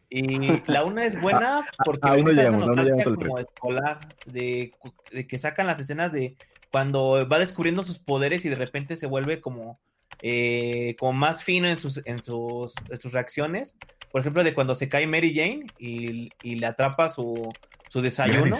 [0.09, 4.71] Y la 1 es buena porque aún no llegamos, no como escolar de,
[5.11, 6.38] de que sacan las escenas de
[6.71, 9.79] cuando va descubriendo sus poderes y de repente se vuelve como
[10.21, 13.77] eh, como más fino en sus en sus, en sus reacciones.
[14.11, 17.49] Por ejemplo, de cuando se cae Mary Jane y, y le atrapa su,
[17.89, 18.57] su desayuno.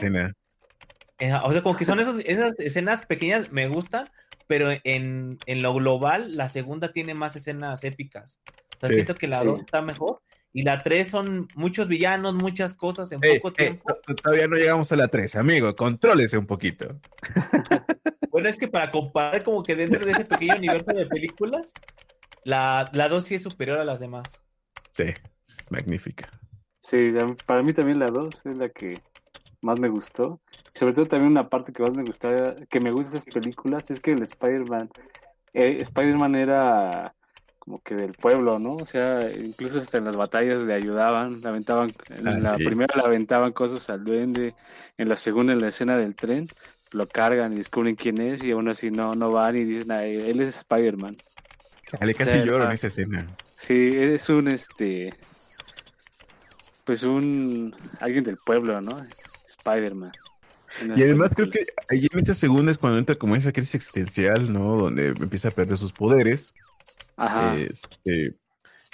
[1.20, 4.10] Eh, o sea, como que son esos, esas escenas pequeñas, me gustan,
[4.48, 8.42] pero en, en lo global, la segunda tiene más escenas épicas.
[8.76, 9.48] O sea, Sí, siento que la sí.
[9.48, 10.22] 2 está mejor.
[10.56, 13.94] Y la 3 son muchos villanos, muchas cosas en Ey, poco tiempo.
[14.08, 16.98] to- todavía no llegamos a la 3, amigo, contrólese un poquito.
[18.32, 21.74] Bueno, es que para comparar como que dentro de ese pequeño universo de películas,
[22.44, 24.42] la, la 2 sí es superior a las demás.
[24.92, 25.06] Sí,
[25.48, 26.30] es magnífica.
[26.80, 27.14] Sí,
[27.46, 29.00] para mí también la 2 es la que
[29.62, 30.42] más me gustó.
[30.74, 33.90] Sobre todo también una parte que más me gusta, que me gusta de esas películas,
[33.90, 34.90] es que el Spider-Man,
[35.54, 37.16] eh, Spider-Man era
[37.66, 38.76] como que del pueblo, ¿no?
[38.76, 42.64] O sea, incluso hasta en las batallas le ayudaban, le aventaban, en Ah, la sí.
[42.64, 44.54] primera le aventaban cosas al duende,
[45.00, 46.48] en la segunda, en la escena del tren,
[46.92, 50.06] lo cargan y descubren quién es y aún así no, no van y dicen, "Ah,
[50.06, 51.18] él es Spider-Man.
[52.00, 52.74] Ale, casi sea, lloro en ah.
[52.76, 53.28] esa escena.
[53.58, 55.12] Sí, es un este
[56.84, 59.04] pues un alguien del pueblo, ¿no?
[59.48, 60.12] Spider-Man.
[60.96, 64.52] Y además creo que ahí en esa segunda es cuando entra como esa crisis existencial,
[64.52, 64.76] ¿no?
[64.76, 66.54] Donde empieza a perder sus poderes.
[67.18, 67.56] Ajá.
[67.56, 68.36] Este,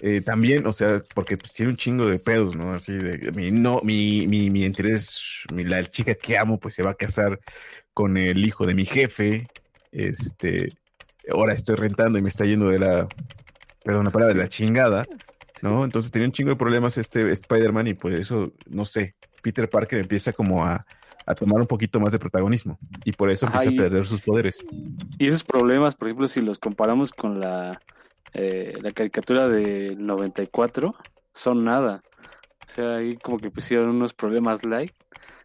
[0.01, 2.73] eh, también, o sea, porque pues, tiene un chingo de pedos, ¿no?
[2.73, 6.83] Así de mi no, mi, mi, mi interés, mi- la chica que amo, pues se
[6.83, 7.39] va a casar
[7.93, 9.47] con el hijo de mi jefe.
[9.91, 10.69] Este,
[11.29, 13.07] ahora estoy rentando y me está yendo de la,
[13.83, 15.05] perdón, la palabra de la chingada,
[15.61, 15.83] ¿no?
[15.85, 19.99] Entonces tenía un chingo de problemas este Spider-Man y por eso, no sé, Peter Parker
[19.99, 20.85] empieza como a,
[21.25, 24.05] a tomar un poquito más de protagonismo y por eso Ajá, empieza y- a perder
[24.05, 24.57] sus poderes.
[25.19, 27.79] Y esos problemas, por ejemplo, si los comparamos con la
[28.33, 30.95] eh, la caricatura del 94,
[31.33, 32.01] son nada.
[32.67, 34.93] O sea, ahí como que pusieron unos problemas light.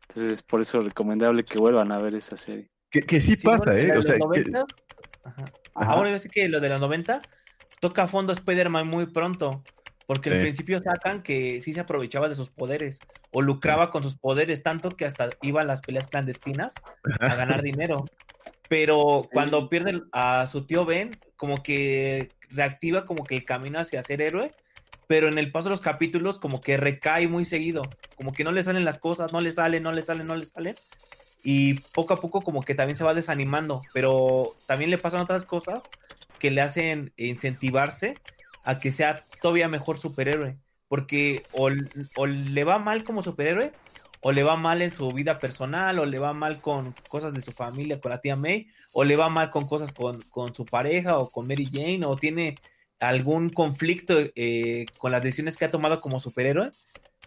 [0.09, 2.71] Entonces es por eso recomendable que vuelvan a ver esa serie.
[2.91, 3.87] Que, que sí, Sí, pasa, ¿eh?
[3.87, 4.65] de O sea, los que- 90,
[5.25, 5.45] ajá.
[5.75, 5.93] Ajá.
[5.93, 7.21] Ahora yo sé que lo de los 90
[7.81, 9.63] toca a fondo Spider-Man muy pronto.
[10.07, 10.37] Porque Sí.
[10.37, 13.01] al principio sacan que sí se aprovechaba de sus poderes
[13.33, 16.75] o lucraba con sus poderes tanto que hasta iba a las peleas clandestinas
[17.19, 18.05] a ganar dinero.
[18.69, 24.03] Pero cuando pierde a su tío Ben, como que reactiva como que el camino hacia
[24.03, 24.53] ser héroe,
[25.07, 27.83] pero en el paso de los capítulos como que recae muy seguido,
[28.17, 30.47] como que no le salen las cosas, no le salen, no le salen, no le
[30.47, 30.75] salen.
[31.45, 35.45] Y poco a poco como que también se va desanimando, pero también le pasan otras
[35.45, 35.85] cosas
[36.41, 38.19] que le hacen incentivarse
[38.65, 40.57] a que sea todavía mejor superhéroe,
[40.89, 41.69] porque o,
[42.17, 43.73] o le va mal como superhéroe,
[44.27, 47.41] o le va mal en su vida personal, o le va mal con cosas de
[47.41, 50.65] su familia, con la tía May, o le va mal con cosas con, con su
[50.65, 52.57] pareja o con Mary Jane, o tiene
[52.99, 56.71] algún conflicto eh, con las decisiones que ha tomado como superhéroe.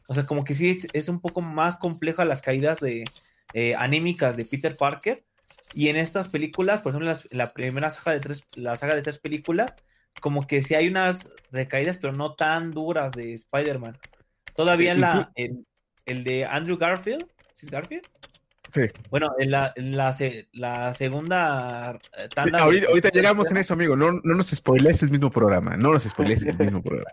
[0.09, 3.05] O sea, como que sí es, es un poco más compleja las caídas de
[3.53, 5.23] eh, anímicas de Peter Parker.
[5.73, 9.03] Y en estas películas, por ejemplo, las- la primera saga de tres, la saga de
[9.03, 9.77] tres películas,
[10.19, 13.97] como que sí hay unas recaídas, pero no tan duras de Spider-Man.
[14.53, 15.65] Todavía en la, el,
[16.09, 18.03] el de Andrew Garfield, ¿sí es Garfield?
[18.71, 18.81] Sí.
[19.09, 20.15] Bueno, en la, en la,
[20.53, 21.97] la segunda
[22.35, 22.59] tanda.
[22.59, 23.95] de- Ahorita, ahorita llegamos en eso, amigo.
[23.95, 25.75] No, no nos spoilees el mismo programa.
[25.75, 27.11] No nos spoilees el mismo programa.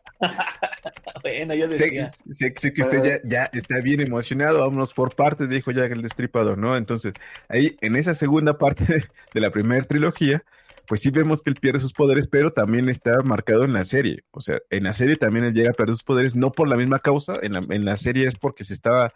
[1.23, 2.09] Bueno, yo Sé, decía.
[2.09, 4.61] sé- sé que usted ya, ya está bien emocionado.
[4.61, 6.77] Vámonos por partes, dijo ya el destripador, ¿no?
[6.77, 7.15] Entonces,
[7.49, 8.85] ahí en esa segunda parte
[9.35, 10.43] de la primera trilogía,
[10.87, 14.23] pues sí vemos que él pierde sus poderes, pero también está marcado en la serie.
[14.31, 16.77] O sea, en la serie también él llega a perder sus poderes, no por la
[16.77, 17.39] misma causa.
[17.43, 19.13] En la, en la serie es porque se estaba.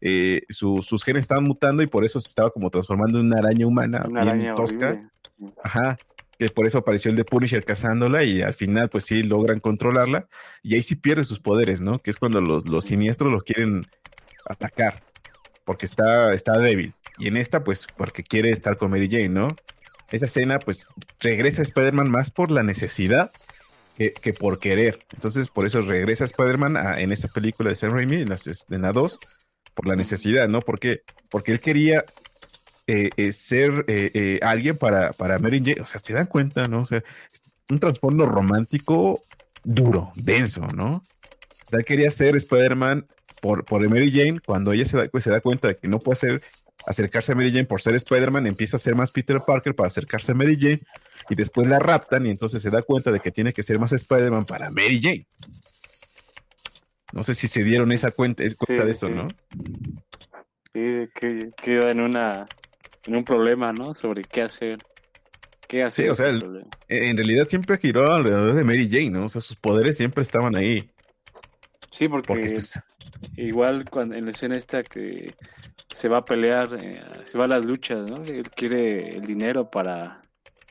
[0.00, 3.38] eh, su- sus genes estaban mutando y por eso se estaba como transformando en una
[3.38, 4.88] araña humana, Una bien araña tosca.
[4.88, 5.08] horrible.
[5.62, 5.96] Ajá,
[6.38, 10.26] que por eso apareció el de Punisher cazándola y al final pues sí logran controlarla
[10.62, 11.98] y ahí sí pierde sus poderes, ¿no?
[12.00, 13.86] Que es cuando los, los siniestros los quieren
[14.44, 15.02] atacar
[15.64, 16.94] porque está, está débil.
[17.18, 19.48] Y en esta pues porque quiere estar con Mary Jane, ¿no?
[20.12, 20.86] Esa escena pues
[21.18, 23.30] regresa Spider-Man más por la necesidad
[23.96, 25.00] que, que por querer.
[25.12, 28.38] Entonces por eso regresa Spider-Man en esta película de Sam Raimi, en la,
[28.70, 29.18] en la 2,
[29.74, 30.60] por la necesidad, ¿no?
[30.60, 32.04] Porque, porque él quería
[32.86, 35.80] eh, eh, ser eh, eh, alguien para, para Mary Jane.
[35.80, 36.80] O sea, se dan cuenta, ¿no?
[36.80, 37.02] O sea,
[37.70, 39.20] un trasfondo romántico
[39.64, 40.96] duro, denso, ¿no?
[40.96, 43.06] O sea, él quería ser Spider-Man
[43.40, 44.40] por, por Mary Jane.
[44.44, 46.42] Cuando ella se da, pues, se da cuenta de que no puede ser,
[46.86, 50.32] acercarse a Mary Jane por ser Spider-Man, empieza a ser más Peter Parker para acercarse
[50.32, 50.80] a Mary Jane.
[51.30, 53.92] Y después la raptan y entonces se da cuenta de que tiene que ser más
[53.92, 55.26] Spider-Man para Mary Jane.
[57.12, 59.12] No sé si se dieron esa cuenta, cuenta Sí, de eso, sí.
[59.12, 59.28] ¿no?
[60.74, 62.46] Sí, que queda en una
[63.04, 63.94] en un problema, ¿no?
[63.94, 64.78] Sobre qué hacer.
[65.68, 66.04] ¿Qué hacer?
[66.06, 69.26] Sí, o sea, el- en realidad siempre giró alrededor de Mary Jane, ¿no?
[69.26, 70.88] O sea, sus poderes siempre estaban ahí.
[71.92, 72.80] Sí, porque, Porque, pues,
[73.36, 75.34] igual cuando en la escena esta que
[75.92, 78.24] se va a pelear, eh, se va a las luchas, ¿no?
[78.24, 80.22] Él quiere el dinero para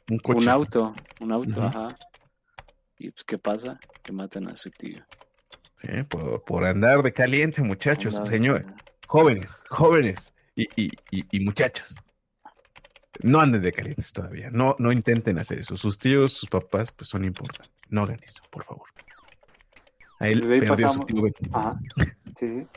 [0.09, 0.39] un coche.
[0.39, 1.95] un auto, un auto, ajá.
[2.97, 3.79] Y pues, ¿qué pasa?
[4.03, 5.05] Que matan a su tío.
[5.79, 8.65] Sí, por, por andar de caliente, muchachos, Anda- señor.
[9.07, 11.95] Jóvenes, jóvenes y, y, y, y muchachos.
[13.23, 14.49] No anden de calientes todavía.
[14.51, 15.77] No, no intenten hacer eso.
[15.77, 17.71] Sus tíos, sus papás, pues son importantes.
[17.89, 18.87] No hagan eso, por favor.
[20.21, 21.33] A él Desde perdió pasamos- su tío Ben.
[21.51, 21.79] Ajá.
[22.37, 22.67] Sí, sí.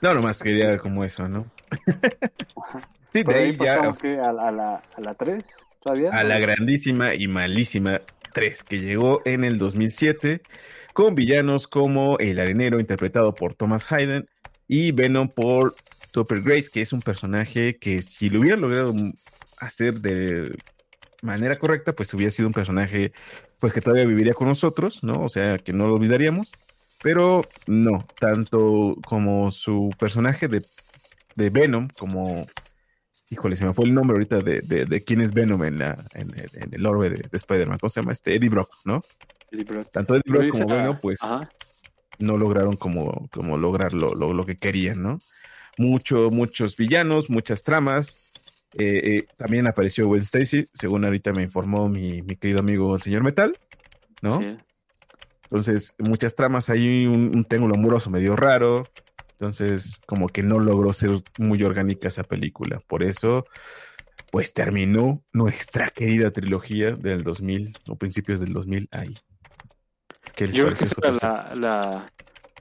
[0.00, 1.46] No, nomás quería como eso, ¿no?
[3.12, 6.10] sí, de ahí ahí ya pasamos que a, la- a la a la 3 todavía.
[6.12, 8.00] a la grandísima y malísima
[8.32, 10.42] 3, que llegó en el 2007
[10.92, 14.28] con villanos como El Arenero, interpretado por Thomas Hayden,
[14.66, 15.74] y Venom por
[16.12, 18.92] Topper Grace, que es un personaje que si lo hubieran logrado
[19.58, 20.56] hacer de
[21.22, 23.12] manera correcta, pues hubiera sido un personaje
[23.60, 25.22] pues que todavía viviría con nosotros, ¿no?
[25.22, 26.52] O sea, que no lo olvidaríamos,
[27.02, 30.62] pero no, tanto como su personaje de,
[31.36, 32.46] de Venom, como
[33.30, 36.02] híjole, se me fue el nombre ahorita de, de, de quién es Venom en, la,
[36.14, 37.78] en, el- en el orbe de, de Spider-Man.
[37.78, 38.12] ¿Cómo se llama?
[38.12, 39.02] Este Eddie Brock, ¿no?
[39.50, 41.50] Sí, pero- Tanto Eddie Brock como Venom, ah, pues Ajá.
[42.18, 45.18] no lograron como, como lograr lo, lo, lo que querían, ¿no?
[45.76, 48.27] Mucho, muchos villanos, muchas tramas.
[48.74, 53.02] Eh, eh, también apareció Gwen Stacy, según ahorita me informó mi, mi querido amigo el
[53.02, 53.56] señor Metal,
[54.20, 54.32] ¿no?
[54.42, 54.56] Sí.
[55.44, 58.86] Entonces, muchas tramas, hay un, un triángulo amoroso medio raro.
[59.32, 62.80] Entonces, como que no logró ser muy orgánica esa película.
[62.86, 63.46] Por eso,
[64.30, 69.16] pues terminó nuestra querida trilogía del 2000 o principios del 2000 ahí.
[70.34, 72.12] ¿Qué les Yo creo que esa era la, la-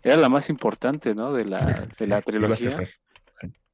[0.04, 1.34] era la más importante, ¿no?
[1.34, 2.78] De la, de la trilogía.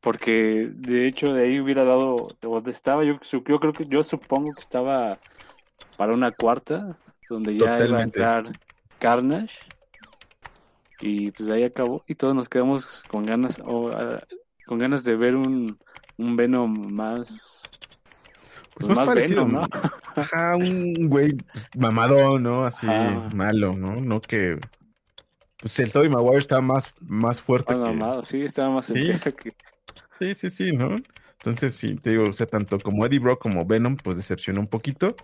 [0.04, 3.06] Porque de hecho de ahí hubiera dado de donde estaba.
[3.06, 5.18] Yo, yo creo que yo supongo que estaba
[5.96, 6.98] para una cuarta,
[7.30, 8.04] donde ya iba a Totalmente.
[8.20, 8.52] entrar
[9.00, 9.56] Carnage.
[11.00, 12.04] Y pues ahí acabó.
[12.06, 14.22] Y todos nos quedamos con ganas, o, ah,
[14.66, 15.78] con ganas de ver un,
[16.18, 17.64] un Venom más,
[18.74, 19.68] Pues pues, más más parecido, Venom, ¿no?
[20.16, 22.66] Ajá, un güey pues, mamadón, ¿no?
[22.66, 23.30] Así Ajá.
[23.34, 23.96] malo, ¿no?
[24.02, 24.58] No que
[25.60, 27.80] pues el Tobey Maguire estaba más, más fuerte que...
[27.80, 28.96] mamado, sí, estaba más Sí.
[28.96, 29.54] que.
[30.20, 30.96] Sí, sí, sí, ¿no?
[31.44, 34.68] Entonces, sí, te digo, o sea, tanto como Eddie Brock como Venom, pues decepcionó un
[34.68, 35.16] poquito.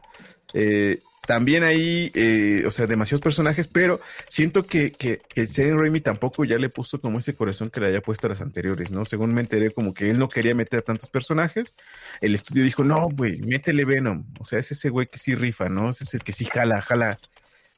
[0.54, 6.02] Eh, también ahí, eh, o sea, demasiados personajes, pero siento que, que, que Sam Raimi
[6.02, 9.06] tampoco ya le puso como ese corazón que le había puesto a las anteriores, ¿no?
[9.06, 11.76] Según me enteré, como que él no quería meter a tantos personajes.
[12.22, 14.26] El estudio dijo, no, güey, métele Venom.
[14.40, 15.92] O sea, es ese güey que sí rifa, ¿no?
[15.92, 17.20] Es el que sí jala, jala,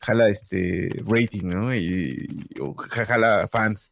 [0.02, 1.76] jala este rating, ¿no?
[1.76, 2.28] Y,
[2.89, 3.91] ja- jala fans.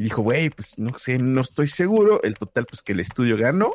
[0.00, 2.22] Y dijo, güey, pues no sé, no estoy seguro.
[2.22, 3.74] El total, pues que el estudio ganó.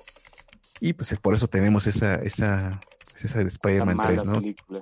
[0.80, 4.40] Y pues por eso tenemos esa, esa, pues, esa de Spider-Man mala 3, ¿no?
[4.40, 4.82] película.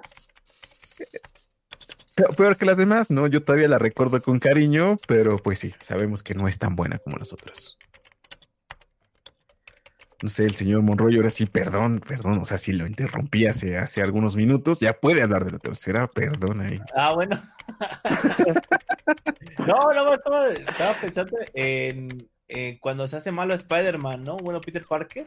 [2.15, 3.27] Pe- Peor que las demás, ¿no?
[3.27, 6.97] Yo todavía la recuerdo con cariño, pero pues sí, sabemos que no es tan buena
[6.99, 7.77] como las otras.
[10.21, 13.77] No sé, el señor Monroy, ahora sí, perdón, perdón, o sea, si lo interrumpí hace,
[13.77, 16.79] hace algunos minutos, ya puede hablar de la tercera, perdón ahí.
[16.95, 17.41] Ah, bueno.
[19.68, 24.38] no, no, estaba, estaba pensando en, en cuando se hace malo Spider-Man, ¿no?
[24.38, 25.26] Bueno, Peter Parker,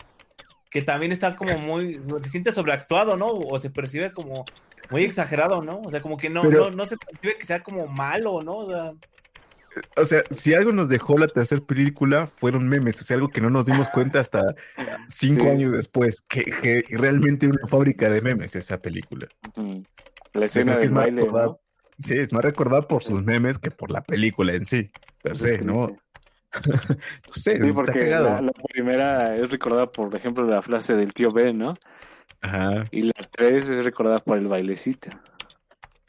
[0.70, 3.28] que también está como muy, se siente sobreactuado, ¿no?
[3.28, 4.44] O se percibe como
[4.90, 5.80] muy exagerado, ¿no?
[5.80, 8.58] O sea, como que no, Pero- no, no se percibe que sea como malo, ¿no?
[8.58, 8.92] O sea,
[9.96, 13.42] O sea, si algo nos dejó la tercera película, fueron memes, o sea, algo que
[13.42, 14.54] no nos dimos cuenta hasta
[15.08, 15.50] cinco Sí.
[15.50, 19.26] años después, que, que realmente una fábrica de memes esa película.
[20.32, 21.60] La escena del baile, ¿no?
[21.98, 24.90] Sí, es más recordada por sus memes que por la película en sí.
[25.22, 25.96] Per Eso se, es ¿no?
[27.26, 31.30] No sé, Sí, porque la, la primera es recordada, por ejemplo, la frase del tío
[31.32, 31.74] Ben, ¿no?
[32.40, 32.84] Ajá.
[32.90, 35.10] Y la tres es recordada por el bailecito.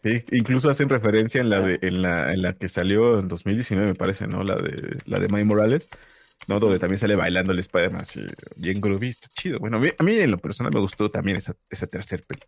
[0.04, 3.90] Sí, incluso hacen referencia en la de, en la, en la que salió en 2019,
[3.90, 4.44] me parece, ¿no?
[4.44, 5.90] La de la de Miles Morales,
[6.48, 6.60] ¿no?
[6.60, 8.22] Donde también sale bailando el Spider-Man así,
[8.58, 9.60] bien groovy, está chido.
[9.60, 12.42] Bueno, a mí, a mí en lo personal me gustó también esa, esa tercera peli.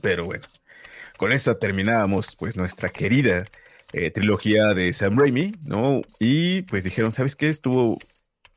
[0.00, 0.44] Pero bueno,
[1.22, 3.44] con eso terminábamos pues nuestra querida
[3.92, 6.02] eh, trilogía de Sam Raimi, ¿no?
[6.18, 7.48] Y pues dijeron, ¿sabes qué?
[7.48, 7.96] Estuvo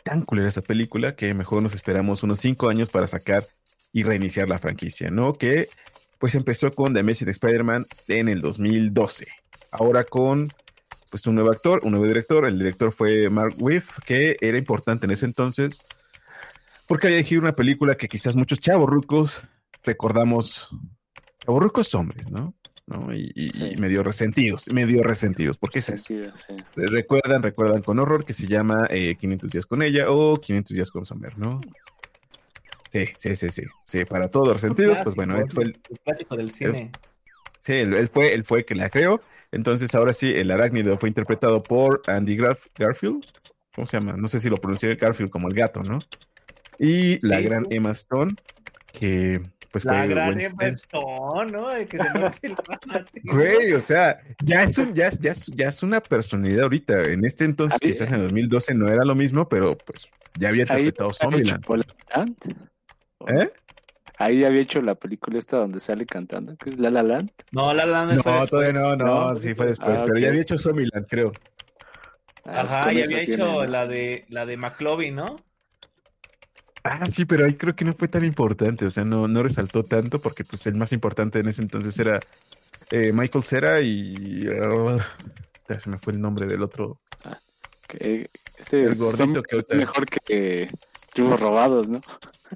[0.02, 3.46] tan culera esa película que mejor nos esperamos unos cinco años para sacar
[3.94, 5.34] y reiniciar la franquicia, ¿no?
[5.34, 5.68] Que
[6.18, 9.28] pues empezó con The Amazing Spider-Man en el 2012.
[9.70, 10.52] Ahora con
[11.12, 12.48] pues un nuevo actor, un nuevo director.
[12.48, 15.84] El director fue Mark Whiff, que era importante en ese entonces
[16.88, 19.48] porque había dirigido una película que quizás muchos chavos rucos
[19.84, 20.70] recordamos,
[21.46, 22.54] chavos rucos hombres, ¿no?
[22.88, 23.14] ¿No?
[23.16, 23.72] Y, y- Sí.
[23.74, 26.04] y medio resentidos, medio resentidos, porque es eso.
[26.06, 26.56] Sentido, sí.
[26.76, 30.92] Recuerdan, recuerdan con horror que se llama eh, 500 días con ella o 500 días
[30.92, 31.62] con Sommer, ¿no?
[32.92, 33.64] Sí, sí, sí, sí.
[33.84, 36.92] Sí, para todos los sentidos, pues bueno, él fue el, un clásico del cine.
[37.60, 39.22] Sí, él, él fue, él fue el que la creó.
[39.52, 43.26] Entonces, ahora sí, el arácnido fue interpretado por Andy Garf- Garfield.
[43.74, 44.14] ¿Cómo se llama?
[44.16, 46.00] No sé si lo pronuncié Garfield como el gato, ¿no?
[46.80, 47.44] Y la Sí.
[47.44, 48.36] gran Emma Stone,
[48.94, 49.42] que
[49.76, 50.40] pues La fue gran.
[50.40, 51.68] Stone, ¿no?
[51.68, 52.04] De que se
[52.44, 52.56] el.
[53.26, 57.04] Güey, o sea, ya es, un, ya, es- ya, es, ya es una personalidad ahorita.
[57.12, 60.10] En este entonces, Ahí- quizás en 2012 no era lo mismo, pero pues
[60.40, 61.66] ya había interpretado Zombieland.
[63.28, 63.50] ¿Eh?
[64.18, 67.32] Ahí había hecho la película esta donde sale cantando, que es La La Land.
[67.52, 68.50] No, La La Land No, fue después.
[68.50, 69.40] todavía no, no, ¿no?
[69.42, 71.34] sí fue después, Ah, pero ya había hecho Zombieland, creo.
[72.46, 73.66] Ah, Ajá, y había hecho tiene, ¿no?
[73.66, 75.36] la de la de McLovin, ¿no?
[76.88, 79.82] Ah, sí, pero ahí creo que no fue tan importante, o sea, no, no resaltó
[79.84, 82.20] tanto porque pues el más importante en ese entonces era
[82.92, 84.48] eh, Michael Cera y...
[84.64, 84.98] ah,
[85.68, 87.00] ya se me fue el nombre del otro.
[87.88, 90.70] Que este El es gordito que ahorita- mejor que
[91.14, 92.02] Tribus Robados, ¿no?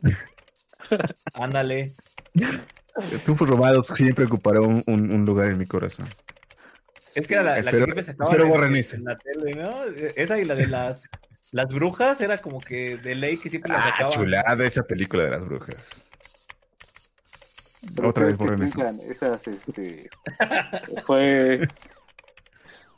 [1.34, 1.94] Ándale.
[3.24, 6.08] Triunfos robados siempre ocupará un, un- un lugar en mi corazón.
[7.16, 9.84] Es que era la, la espero- que siempre sacaba espero en, en la tele, ¿no?
[10.16, 11.08] Esa y la de las
[11.52, 14.14] las brujas era como que de ley que siempre la Ah, sacaban.
[14.20, 16.10] chulada esa película de las brujas.
[17.96, 19.00] Pero Otra vez piensan?
[19.10, 20.10] Esas, este,
[21.06, 21.68] fue,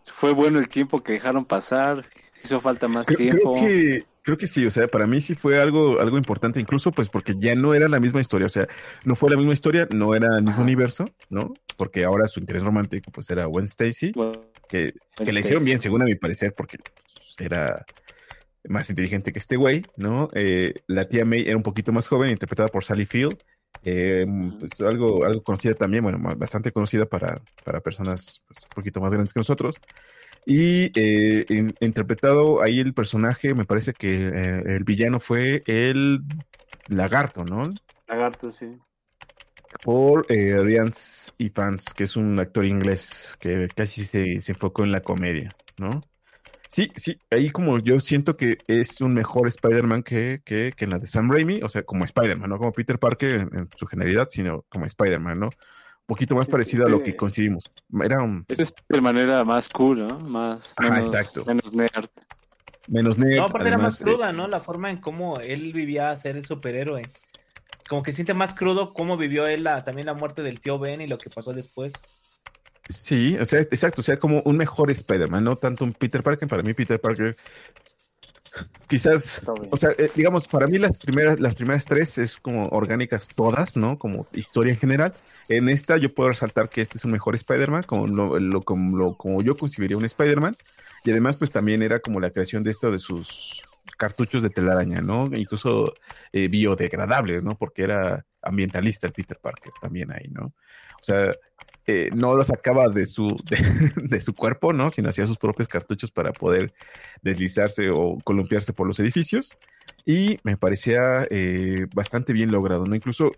[0.06, 2.06] fue bueno el tiempo que dejaron pasar,
[2.44, 3.56] hizo falta más Creo, creo tiempo.
[3.60, 7.10] que, creo que sí, o sea, para mí sí fue algo, algo importante, incluso pues
[7.10, 8.68] porque ya no era la misma historia, o sea,
[9.06, 10.62] no fue la misma historia, no era el mismo Ajá.
[10.64, 11.54] universo, ¿no?
[11.78, 15.80] Porque ahora su interés romántico pues era Gwen Stacy, Bueno, que, que le hicieron bien,
[15.80, 17.86] según a mi parecer, porque pues, era
[18.68, 20.30] más inteligente que este güey, ¿no?
[20.34, 23.38] Eh, la tía May era un poquito más joven, interpretada por Sally Field,
[23.84, 24.26] eh,
[24.60, 29.12] pues algo, algo conocida también, bueno, bastante conocida para, para personas pues, un poquito más
[29.12, 29.76] grandes que nosotros.
[30.46, 34.28] Y eh, in- interpretado ahí el personaje, me parece que
[34.66, 36.22] el villano fue el
[36.88, 37.72] lagarto, ¿no?
[38.08, 38.78] Lagarto, sí.
[39.84, 40.92] Por Ryan
[41.38, 46.02] Evans, que es un actor inglés que casi se, se enfocó en la comedia, ¿no?
[46.72, 50.92] Sí, sí, ahí como yo siento que es un mejor Spider-Man que, que, que en
[50.92, 53.86] la de Sam Raimi, o sea, como Spider-Man, no como Peter Parker en, en su
[53.88, 55.50] generalidad, sino como Spider-Man, ¿no?
[56.12, 57.72] poquito más Sí, parecido a lo que concibimos.
[58.04, 60.20] Era un Esa es de manera más cool, ¿no?
[60.20, 61.46] Más, Ajá, menos, exacto.
[61.46, 62.10] menos nerd.
[62.90, 63.38] menos nerd.
[63.38, 64.48] No, aparte era más cruda, ¿no?
[64.48, 67.08] La forma en cómo él vivía a ser el superhéroe.
[67.88, 71.00] Como que siente más crudo cómo vivió él la, también la muerte del tío Ben
[71.00, 71.94] y lo que pasó después.
[72.90, 76.48] Sí, o sea, exacto, o sea, como un mejor Spider-Man, no tanto un Peter Parker.
[76.48, 77.36] Para mí, Peter Parker,
[78.90, 83.28] quizás, o sea, eh, digamos, para mí las primeras, las primeras tres es como orgánicas
[83.30, 83.98] todas, ¿no?
[83.98, 85.14] Como historia en general.
[85.48, 88.98] En esta yo puedo resaltar que este es un mejor Spider-Man, como lo, lo- como,
[88.98, 90.56] lo- como yo concebiría un Spider-Man.
[91.06, 93.62] Y además, pues también era como la creación de esto de sus
[93.98, 95.28] cartuchos de telaraña, ¿no?
[95.34, 95.94] Incluso
[96.34, 97.58] eh, biodegradables, ¿no?
[97.58, 100.48] Porque era ambientalista el Peter Parker también ahí, ¿no?
[100.48, 101.32] O sea,
[101.88, 104.90] eh, no lo sacaba de su, de, de su cuerpo, ¿no?
[104.90, 106.74] Sino hacía sus propios cartuchos para poder
[107.22, 109.58] deslizarse o columpiarse por los edificios.
[110.06, 112.96] Y me parecía eh, bastante bien logrado, ¿no?
[112.96, 113.32] Incluso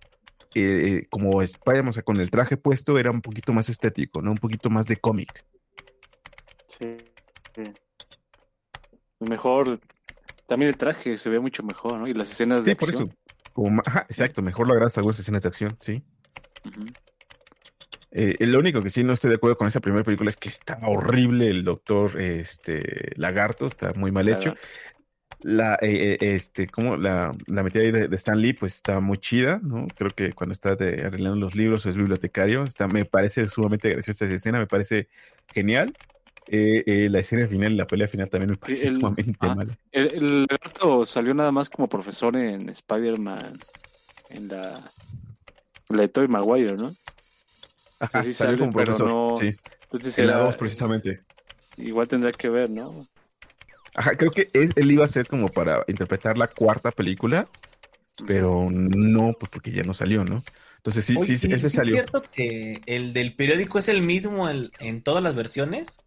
[0.56, 4.32] eh, como Spider-Man, o sea, con el traje puesto era un poquito más estético, ¿no?
[4.32, 5.44] Un poquito más de cómic.
[6.80, 6.98] Sí.
[7.56, 7.64] sí.
[9.20, 9.80] Mejor.
[10.46, 12.08] También el traje se ve mucho mejor, ¿no?
[12.08, 13.10] Y las escenas de Sí, por acción.
[13.10, 13.18] eso.
[13.54, 16.04] Como ajá, exacto, mejor logradas algunas escenas de acción, sí.
[18.16, 20.50] Eh, lo único que sí no estoy de acuerdo con esa primera película es que
[20.50, 24.54] está horrible el doctor este, Lagarto, está muy mal hecho.
[25.42, 29.00] La, eh, eh, este, como la, la metida ahí de, de Stan Lee, pues está
[29.00, 29.88] muy chida, ¿no?
[29.98, 33.90] Creo que cuando está de- arreglando los libros o es bibliotecario, está, me parece sumamente
[33.90, 35.10] graciosa esa escena, me parece
[35.52, 35.94] genial.
[36.48, 39.78] Eh, eh, la escena final, la pelea final también me parece el- sumamente ah, mala.
[39.92, 43.54] El, el lagarto salió nada más como profesor en Spider-Man.
[44.30, 44.82] En la.
[45.90, 46.92] La de Tobey Maguire, ¿no?
[48.08, 49.52] Ajá, sí salió sale, como pero profesor, no- sí,
[49.84, 51.22] Entonces en la era- dos precisamente.
[51.78, 53.06] igual tendrá que ver, ¿no?
[53.96, 57.48] Ajá, creo que él, él iba a ser como para interpretar la cuarta película,
[58.28, 60.42] pero no, pues porque ya no salió, ¿no?
[60.78, 61.96] Entonces sí, Oye, sí, ¿y ese ¿Es salió.
[61.96, 66.00] cierto que el del periódico es el mismo en, en todas las versiones?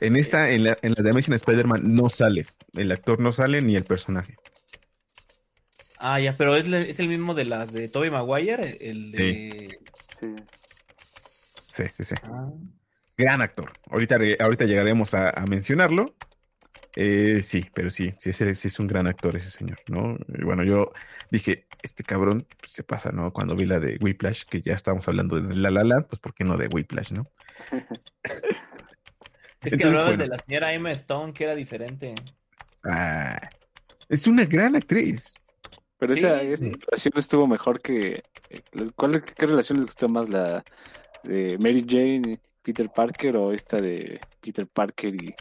[0.00, 3.62] En esta, en la, en la de Amazing Spider-Man no sale, el actor no sale
[3.62, 4.36] ni el personaje.
[5.98, 9.78] Ah, ya, pero es, es el mismo de las de Tobey Maguire, el de...
[9.80, 9.86] Sí.
[10.20, 10.26] Sí,
[11.90, 12.14] sí, sí.
[12.24, 12.50] Ah.
[13.16, 13.72] Gran actor.
[13.90, 16.14] Ahorita, ahorita llegaremos a, a mencionarlo.
[16.98, 20.16] Eh, sí, pero sí, sí es, sí es un gran actor ese señor, ¿no?
[20.28, 20.92] Y bueno, yo
[21.30, 23.34] dije, este cabrón pues, se pasa, ¿no?
[23.34, 26.34] Cuando vi la de Whiplash, que ya estábamos hablando de La La Land, pues ¿por
[26.34, 27.30] qué no de Whiplash, no?
[29.62, 30.22] Es que hablabas bueno.
[30.22, 32.14] de la señora Emma Stone, que era diferente.
[32.84, 33.50] Ah,
[34.08, 35.34] es una gran actriz.
[35.98, 36.20] Pero Sí.
[36.20, 38.22] esa, esta relación estuvo mejor que.
[38.50, 38.60] eh,
[38.94, 40.28] ¿Cuál, ¿Qué relación les gustó más?
[40.28, 40.64] ¿La
[41.22, 45.34] de Mary Jane, Peter Parker o esta de Peter Parker y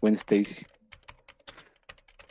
[0.00, 0.66] Gwen Stacy?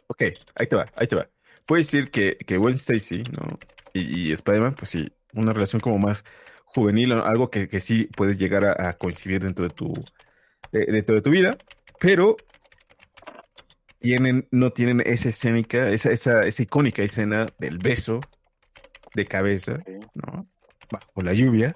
[0.07, 0.23] Ok,
[0.55, 1.29] ahí te va, ahí te va.
[1.65, 3.59] Puedes decir que, que Gwen Stacy, ¿no?
[3.93, 6.25] Y, y Spider-Man, pues sí, una relación como más
[6.65, 9.93] juvenil, algo que, que sí puedes llegar a, a coincidir dentro de tu,
[10.71, 11.57] de- dentro de tu vida,
[11.99, 12.37] pero
[13.99, 18.19] tienen, no tienen esa escénica, esa, esa, esa icónica escena del beso
[19.13, 19.77] de cabeza.
[20.13, 20.47] ¿no?
[20.91, 21.75] Bajo la lluvia,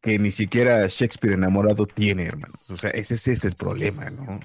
[0.00, 2.70] que ni siquiera Shakespeare enamorado tiene, hermanos.
[2.70, 4.40] O sea, ese, ese es el problema, ¿no?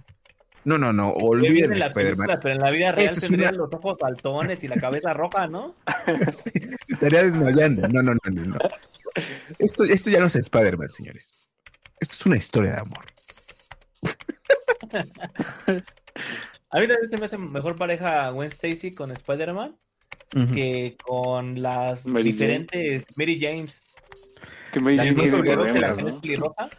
[0.63, 3.49] No, no, no, olviden en la película, pero en la vida real Esto es tendría
[3.49, 5.75] una- los ojos saltones y la cabeza roja, ¿no?
[6.87, 7.87] Estaría desmayando.
[7.87, 8.45] No, no, no, no.
[8.45, 8.59] no.
[9.57, 11.49] Esto, esto ya no es Spider-Man, señores.
[11.99, 13.05] Esto es una historia de amor.
[16.71, 19.75] A mí también se me hace mejor pareja Gwen Stacy con Spider-Man
[20.53, 22.31] que con las Mary Jane.
[22.31, 23.81] diferentes Mary Janes.
[24.71, 26.21] Que Mary La Jane que tiene que la problemas, que es ¿no?
[26.21, 26.69] pelirroja.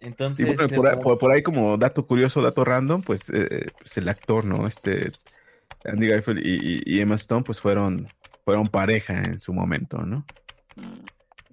[0.00, 3.22] Entonces, bueno, es por, ahí- como- por- por ahí como dato curioso, dato random, pues,
[3.30, 4.66] eh, pues el actor, ¿no?
[4.66, 5.10] Este
[5.84, 8.06] Andy Garfield y, y- y Emma Stone, pues fueron,
[8.44, 10.24] fueron pareja en su momento, ¿no?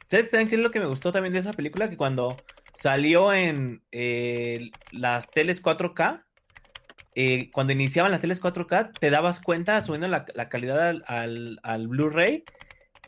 [0.09, 1.89] ¿Sabes también qué es lo que me gustó también de esa película?
[1.89, 2.37] Que cuando
[2.73, 6.24] salió en eh, las teles 4K,
[7.15, 11.59] eh, cuando iniciaban las teles 4K, te dabas cuenta, subiendo la, la calidad al, al-
[11.63, 12.43] al Blu-ray,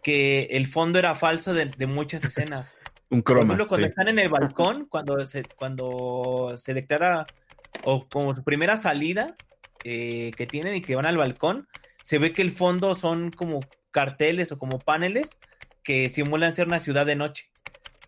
[0.04, 2.76] que el fondo era falso de, de muchas escenas.
[3.10, 3.42] Un Por croma.
[3.54, 3.90] ejemplo, cuando sí.
[3.92, 7.26] están en el balcón, cuando se, cuando se declara,
[7.86, 9.36] o como su primera salida
[9.86, 11.68] eh, que tienen y que van al balcón,
[12.04, 13.60] se ve que el fondo son como
[13.92, 15.38] carteles o como paneles
[15.84, 17.50] que simulan ser una ciudad de noche.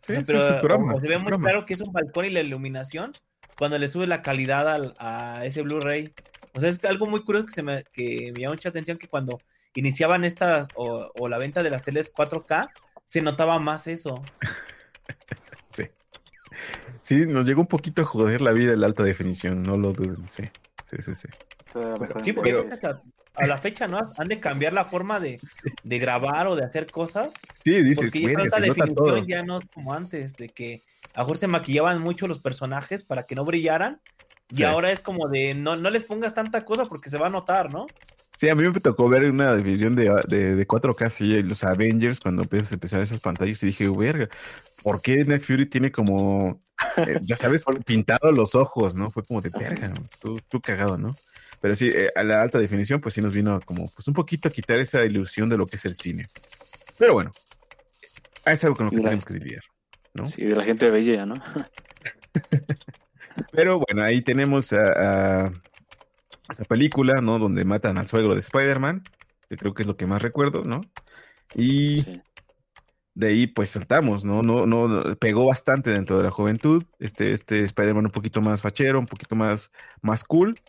[0.02, 1.50] Sí, O sea, sí, pero es un croma, se ve muy croma.
[1.50, 3.14] claro que es un balcón y la iluminación
[3.60, 6.12] cuando le sube la calidad al- a ese Blu-ray.
[6.56, 9.08] O sea, es algo muy curioso que, se me, que me llama mucha atención que
[9.08, 9.38] cuando
[9.76, 12.70] iniciaban estas o, o la venta de las teles 4K,
[13.06, 14.24] se notaba más eso.
[15.72, 15.84] Sí.
[17.02, 20.28] Sí, nos llegó un poquito a joder la vida la alta definición, no lo duden,
[20.30, 20.44] sí.
[20.90, 21.28] Sí, sí, sí.
[21.72, 23.02] Sí, en porque Pero- hasta,
[23.40, 24.00] a la fecha, ¿no?
[24.18, 25.40] Han de cambiar la forma de,
[25.84, 27.34] de grabar o de hacer cosas.
[27.64, 29.06] Sí, dices, Porque ya "Verga, falta se nota todo".
[29.14, 30.82] definición, ya no es como antes, de que
[31.14, 34.02] a mejor se maquillaban mucho los personajes para que no brillaran.
[34.52, 34.64] Y Sí.
[34.64, 37.72] ahora es como de no, no les pongas tanta cosa porque se va a notar,
[37.72, 37.86] ¿no?
[38.36, 42.22] Sí, a mí me tocó ver una división de, de, de 4K, sí, los Avengers,
[42.22, 44.30] cuando empiezas a empezar esas pantallas, y dije, verga,
[44.82, 46.62] ¿por qué Nick Fury tiene como,
[47.06, 49.12] eh, ya sabes, pintados los ojos, ¿no?
[49.12, 51.16] Fue como de verga, tú, tú cagado, ¿no?
[51.62, 54.48] Pero sí, eh, a la alta definición, pues sí nos vino como, pues un poquito
[54.48, 56.28] a quitar esa ilusión de lo que es el cine.
[56.98, 57.32] Pero bueno,
[58.46, 59.64] es algo con lo que tenemos que lidiar,
[60.14, 60.26] ¿no?
[60.26, 61.36] Sí, de la gente bella, ¿no?
[63.52, 65.52] Pero bueno, ahí tenemos a, a
[66.50, 67.40] esa película, ¿no?
[67.40, 69.04] Donde matan al suegro de Spider-Man,
[69.50, 70.82] que creo que es lo que más recuerdo, ¿no?
[71.56, 72.22] Y Sí.
[73.16, 74.44] de ahí pues saltamos, ¿no?
[74.44, 78.62] No, no, no, pegó bastante dentro de la juventud, este, este Spider-Man un poquito más
[78.62, 80.60] fachero, un poquito más, más cool,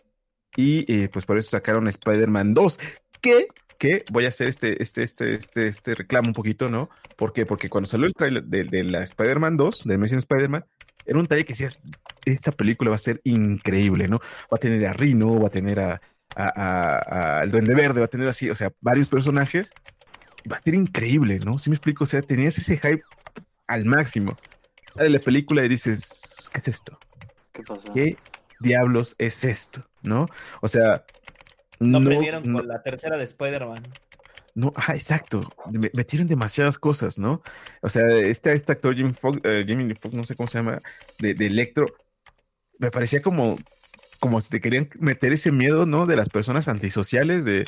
[0.55, 2.79] y eh, pues por eso sacaron Spider-Man 2,
[3.21, 3.47] que,
[3.77, 6.89] que voy a hacer este, este, este, este, este reclamo un poquito, ¿no?
[7.15, 7.45] ¿Por qué?
[7.45, 10.65] Porque cuando salió el trailer de, de la Spider-Man 2, de Amazing Spider-Man,
[11.05, 11.79] era un trailer que decías,
[12.25, 14.19] esta película va a ser increíble, ¿no?
[14.19, 16.01] Va a tener a Rino, va a tener a,
[16.35, 19.71] a, a- a el Duende Verde, va a tener así, o sea, varios personajes,
[20.51, 21.57] va a ser increíble, ¿no?
[21.57, 23.01] Si me explico, o sea, tenías ese hype
[23.67, 24.37] al máximo.
[24.93, 26.99] Sale la película y dices, ¿qué es esto?
[27.53, 27.91] ¿Qué pasó?
[27.93, 28.17] ¿Qué
[28.61, 29.85] diablos es esto?
[30.01, 30.27] ¿No?
[30.61, 31.05] O sea,
[31.79, 33.97] No, no, aprendieron no, con la tercera de Spider-Man.
[34.53, 35.41] no, ajá, exacto.
[35.65, 37.41] Me- metieron demasiadas cosas, ¿no?
[37.81, 40.77] O sea, este, este actor Jimmy Fox, eh, Jimmy Fox, no sé cómo se llama,
[41.19, 41.85] de, de Electro,
[42.79, 43.57] me parecía como,
[44.19, 46.05] como si te querían meter ese miedo, ¿no?
[46.07, 47.65] De las personas antisociales, de,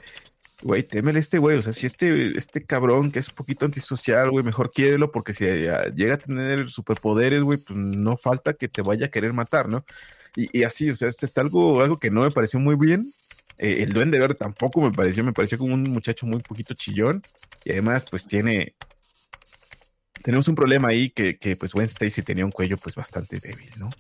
[0.64, 4.32] güey, témele este güey, o sea, si este, este cabrón que es un poquito antisocial,
[4.32, 8.68] güey, mejor quiérelo, porque si eh, llega a tener superpoderes, güey, pues no falta que
[8.68, 9.86] te vaya a querer matar, ¿no?
[10.36, 13.06] Y, y así, o sea, este está algo, algo que no me pareció muy bien.
[13.58, 17.22] Eh, el Duende Verde tampoco me pareció, me pareció como un muchacho muy poquito chillón.
[17.64, 18.76] Y además, pues tiene.
[20.24, 23.70] Tenemos un problema ahí que, que pues Gwen Stacy tenía un cuello pues bastante débil,
[23.78, 23.92] ¿no?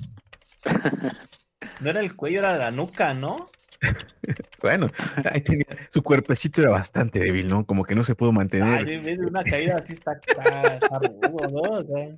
[1.79, 3.49] No era el cuello, era la nuca, ¿no?
[4.61, 4.89] Bueno,
[5.25, 7.65] ahí tenía, su cuerpecito era bastante débil, ¿no?
[7.65, 8.87] Como que no se pudo Ay, mantener.
[8.87, 11.61] en vez de una caída así está, está, está rudo, ¿no?
[11.79, 12.17] O sea,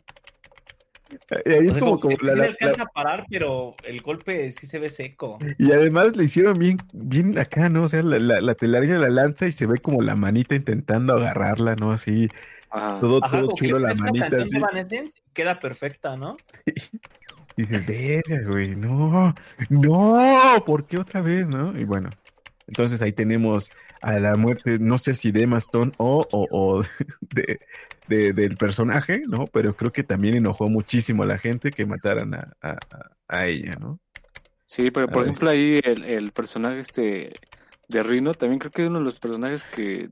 [1.45, 3.25] Y ahí o es sea, como, como como la- sí la- le alcanza a parar,
[3.29, 5.39] pero el golpe sí se ve seco.
[5.57, 7.83] y además le hicieron bien, bien acá, ¿no?
[7.83, 11.13] O sea, la, la, la telaraña la lanza y se ve como la manita intentando
[11.13, 11.91] agarrarla, ¿no?
[11.91, 12.29] Así,
[12.69, 12.99] Ajá.
[12.99, 14.57] todo, Ajá, todo chulo la manita así.
[15.33, 16.37] queda perfecta, ¿no?
[17.57, 19.33] Y dices, verga, güey, no,
[19.69, 21.77] no, ¿por qué otra vez, no?
[21.79, 22.09] Y bueno,
[22.67, 26.47] entonces ahí tenemos a la muerte, no sé si de Emma Stone o, o,
[26.79, 26.81] o
[27.21, 27.59] de,
[28.07, 29.47] de- del personaje, ¿no?
[29.47, 32.77] Pero creo que también enojó muchísimo a la gente que mataran a, a,
[33.29, 33.99] a- ella, ¿no?
[34.65, 35.23] Sí, pero A por ver.
[35.23, 37.39] ejemplo ahí el, el personaje este
[37.87, 40.09] de Rino también creo que es uno de los personajes que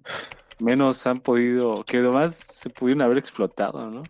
[0.59, 4.03] menos han podido, que además se pudieron haber explotado, ¿no?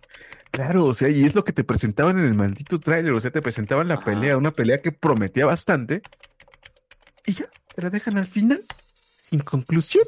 [0.53, 3.31] Claro, o sea, y es lo que te presentaban en el maldito tráiler, o sea,
[3.31, 4.05] te presentaban la Ajá.
[4.05, 6.03] pelea, una pelea que prometía bastante,
[7.25, 8.61] y ya, te la dejan al final,
[9.19, 10.03] sin conclusión,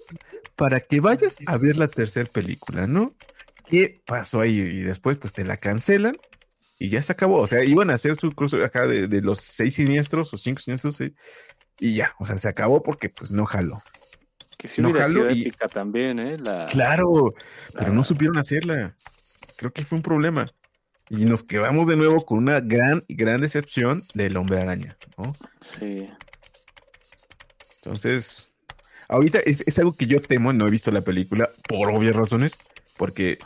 [0.55, 3.15] para que vayas a ver la tercera película, ¿no?
[3.65, 4.59] ¿Qué pasó ahí?
[4.59, 6.15] Y después, pues te la cancelan
[6.77, 7.37] y ya se acabó.
[7.39, 10.61] O sea, iban a hacer su curso acá de, de los seis siniestros o cinco
[10.61, 11.15] siniestros sí,
[11.79, 13.81] y ya, o sea, se acabó porque pues no jaló.
[14.59, 16.37] Que sí No hubiera sido y- épica también, ¿eh?
[16.37, 17.33] La, Claro,
[17.73, 18.95] pero no supieron hacerla.
[19.57, 20.45] Creo que fue un problema.
[21.09, 25.35] Y nos quedamos de nuevo con una gran, gran decepción del hombre araña, ¿no?
[25.61, 26.09] Sí.
[27.77, 28.51] Entonces,
[29.07, 32.53] ahorita es, es algo que yo temo, no he visto la película por obvias razones,
[32.97, 33.37] porque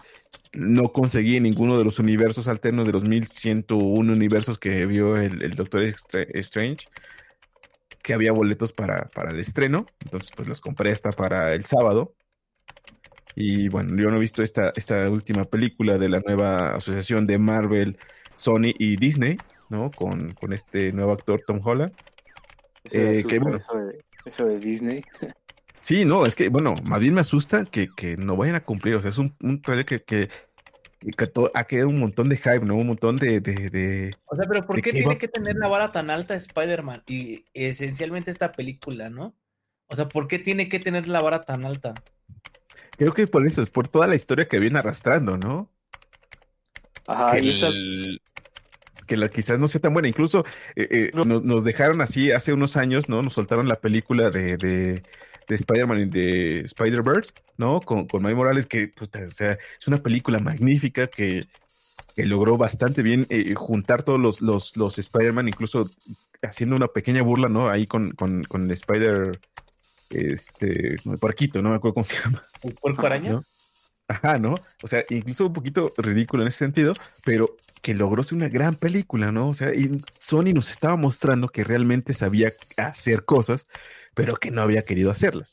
[0.53, 5.41] no conseguí en ninguno de los universos alternos de los 1101 universos que vio el,
[5.41, 6.87] el Doctor Strange,
[8.01, 12.15] que había boletos para, para el estreno, entonces pues los compré hasta para el sábado.
[13.35, 17.37] Y bueno, yo no he visto esta, esta última película de la nueva asociación de
[17.37, 17.97] Marvel,
[18.33, 19.37] Sony y Disney,
[19.69, 19.91] ¿no?
[19.91, 21.93] Con, con este nuevo actor Tom Holland.
[22.83, 23.57] Eso, Eh, asusta, que bueno.
[23.57, 25.03] eso, de, eso de Disney.
[25.81, 28.95] Sí, no, es que, bueno, más bien me asusta que, que no vayan a cumplir.
[28.95, 30.29] O sea, es un, un trailer que, que,
[31.17, 32.75] que to- ha quedado un montón de hype, ¿no?
[32.75, 35.17] Un montón de, de, de- O sea, pero ¿por ¿De qué qué tiene va?
[35.17, 37.03] que tener la vara tan alta Spider-Man?
[37.07, 39.33] Y esencialmente esta película, ¿no?
[39.87, 41.93] O sea, ¿por qué tiene que tener la vara tan alta?
[42.99, 45.69] Creo que por eso, es por toda la historia que viene arrastrando, ¿no?
[47.07, 48.21] Ajá, que, y esa- el-
[49.07, 50.07] que la quizás no sea tan buena.
[50.07, 50.45] Incluso
[50.75, 51.23] eh, eh, No.
[51.23, 53.23] nos, nos dejaron así hace unos años, ¿no?
[53.23, 55.01] Nos soltaron la película de, de,
[55.47, 57.81] de Spider-Man y de Spider-Verse, ¿no?
[57.81, 61.47] Con, con Miles Morales, que puta, o sea, es una película magnífica que,
[62.15, 65.89] que logró bastante bien eh, juntar todos los, los, los Spider-Man, incluso
[66.43, 67.67] haciendo una pequeña burla, ¿no?
[67.69, 69.39] Ahí con, con, con Spider,
[70.09, 72.41] este, el porquito, no me acuerdo cómo se llama.
[72.63, 73.31] ¿El puerco araña?
[73.31, 73.43] ¿no?
[74.07, 74.55] Ajá, ¿no?
[74.81, 76.93] O sea, incluso un poquito ridículo en ese sentido,
[77.23, 79.49] pero que logró ser una gran película, ¿no?
[79.49, 83.65] O sea, y Sony nos estaba mostrando que realmente sabía hacer cosas,
[84.15, 85.49] pero que no había querido hacerlas.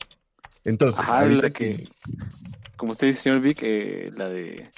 [0.65, 1.87] Entonces, Ajá, ahorita la que,
[2.75, 4.69] como usted dice, señor Vic, eh, la de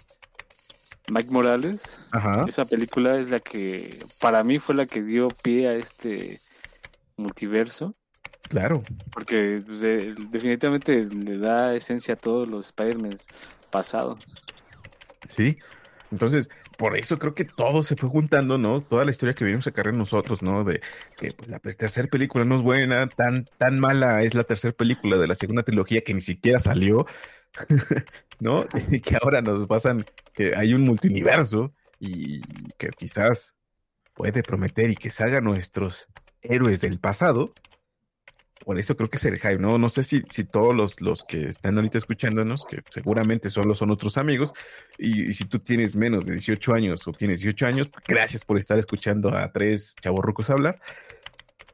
[1.07, 5.69] Mike Morales, Ajá, esa película es la que para mí fue la que dio pie
[5.69, 6.39] a este
[7.15, 7.95] multiverso,
[8.43, 8.83] claro.
[9.11, 13.17] porque pues, eh, definitivamente le da esencia a todos los Spider-Man
[13.69, 14.19] pasados.
[15.29, 15.57] Sí.
[16.11, 18.81] Entonces, por eso creo que todo se fue juntando, ¿no?
[18.81, 20.63] Toda la historia que venimos a cargar nosotros, ¿no?
[20.63, 20.81] De
[21.17, 25.17] que pues, la tercera película no es buena, tan, tan mala es la tercera película
[25.17, 27.05] de la segunda trilogía que ni siquiera salió,
[28.39, 28.65] ¿no?
[28.89, 32.41] Y que ahora nos pasan que hay un multiverso y
[32.77, 33.55] que quizás
[34.13, 36.07] puede prometer y que salgan nuestros
[36.41, 37.53] héroes del pasado.
[38.63, 39.77] Por eso creo que es el hype, ¿no?
[39.77, 43.89] No sé si, si todos los, los que están ahorita escuchándonos, que seguramente solo son
[43.91, 44.53] otros amigos,
[44.97, 48.57] y, y si tú tienes menos de 18 años o tienes 18 años, gracias por
[48.59, 50.79] estar escuchando a tres chavorrucos hablar.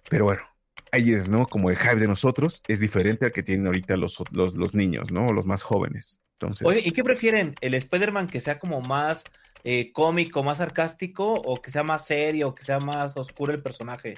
[0.10, 0.44] Pero bueno,
[0.92, 1.48] ahí es, ¿no?
[1.48, 5.12] Como el hype de nosotros es diferente al que tienen ahorita los, los, los niños,
[5.12, 5.34] ¿no?
[5.34, 6.20] Los más jóvenes.
[6.34, 7.56] Entonces, Oye, ¿y qué prefieren?
[7.62, 9.24] ¿El Spider-Man que sea como más
[9.64, 14.16] eh, cómico, más sarcástico, o que sea más serio, que sea más oscuro el personaje?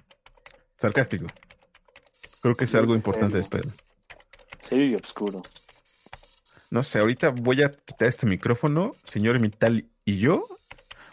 [0.80, 1.28] sarcástico.
[2.48, 3.72] Creo que es Sí, algo importante de serio.
[4.72, 5.42] Y oscuro.
[6.72, 10.46] No sé, ahorita voy a quitar este micrófono, señor Mital y yo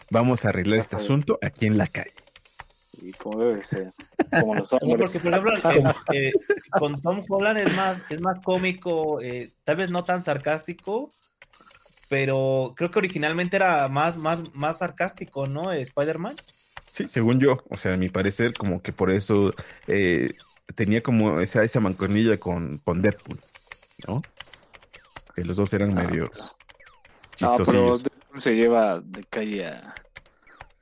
[0.09, 2.13] vamos a arreglar este asunto aquí en la calle.
[3.01, 3.91] Y como debe ser.
[4.39, 5.11] Como los No, hombres.
[5.11, 6.31] porque, por ejemplo, eh, eh,
[6.79, 11.11] con Tom Holland es más, es más cómico, eh, tal vez no tan sarcástico,
[12.07, 15.73] pero creo que originalmente era más, más, más sarcástico, ¿no?
[15.73, 16.35] Spider-Man.
[16.93, 19.53] Sí, según yo, o sea, a mi parecer, como que por eso
[19.87, 20.31] eh,
[20.73, 23.39] tenía como esa, esa manconilla con, con Deadpool,
[24.07, 24.21] ¿no?
[25.35, 26.55] Que los dos eran Ah, medios
[27.41, 27.97] No, pero.
[27.97, 29.93] Deadpool se lleva de calle a,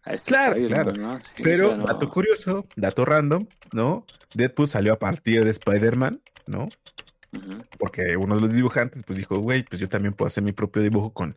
[0.03, 0.93] a este Claro, claro.
[0.93, 1.19] ¿no?
[1.19, 4.05] Sí, Pero, o sea, no- dato curioso, dato random, ¿no?
[4.33, 6.69] Deadpool salió a partir de Spider-Man, ¿no?
[7.79, 10.83] Porque uno de los dibujantes pues dijo, güey, pues yo también puedo hacer mi propio
[10.83, 11.35] dibujo con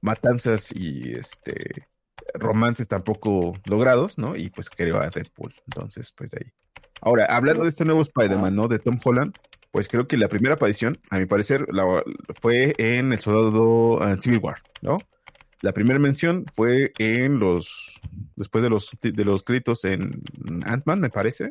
[0.00, 1.88] matanzas y este
[2.34, 4.34] romances tampoco logrados, ¿no?
[4.34, 5.54] Y pues creó a Deadpool.
[5.66, 6.52] Entonces, pues de ahí.
[7.00, 8.68] Ahora, hablando de este nuevo Spider-Man, ¿no?
[8.68, 9.34] De Tom Holland,
[9.70, 12.02] pues creo que la primera aparición, a mi parecer, la-
[12.40, 14.98] fue en El Soldado Civil War, ¿no?
[15.60, 18.00] La primera mención fue en los,
[18.36, 20.22] después de los, de los créditos en
[20.64, 21.48] Ant-Man, me parece,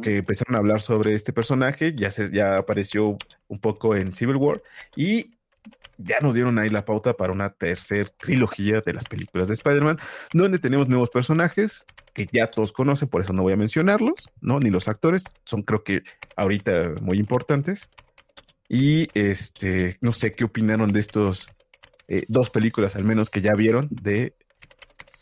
[0.00, 3.16] que empezaron a hablar sobre este personaje, ya, se, ya apareció
[3.48, 4.62] un poco en Civil War
[4.96, 5.34] y
[5.98, 9.98] ya nos dieron ahí la pauta para una tercera trilogía de las películas de Spider-Man,
[10.32, 14.60] donde tenemos nuevos personajes que ya todos conocen, por eso no voy a mencionarlos, ¿no?
[14.60, 16.02] Ni los actores, son creo que
[16.36, 17.88] ahorita muy importantes.
[18.68, 21.50] Y este, no sé qué opinaron de estos
[22.08, 24.34] eh, dos películas al menos que ya vieron de,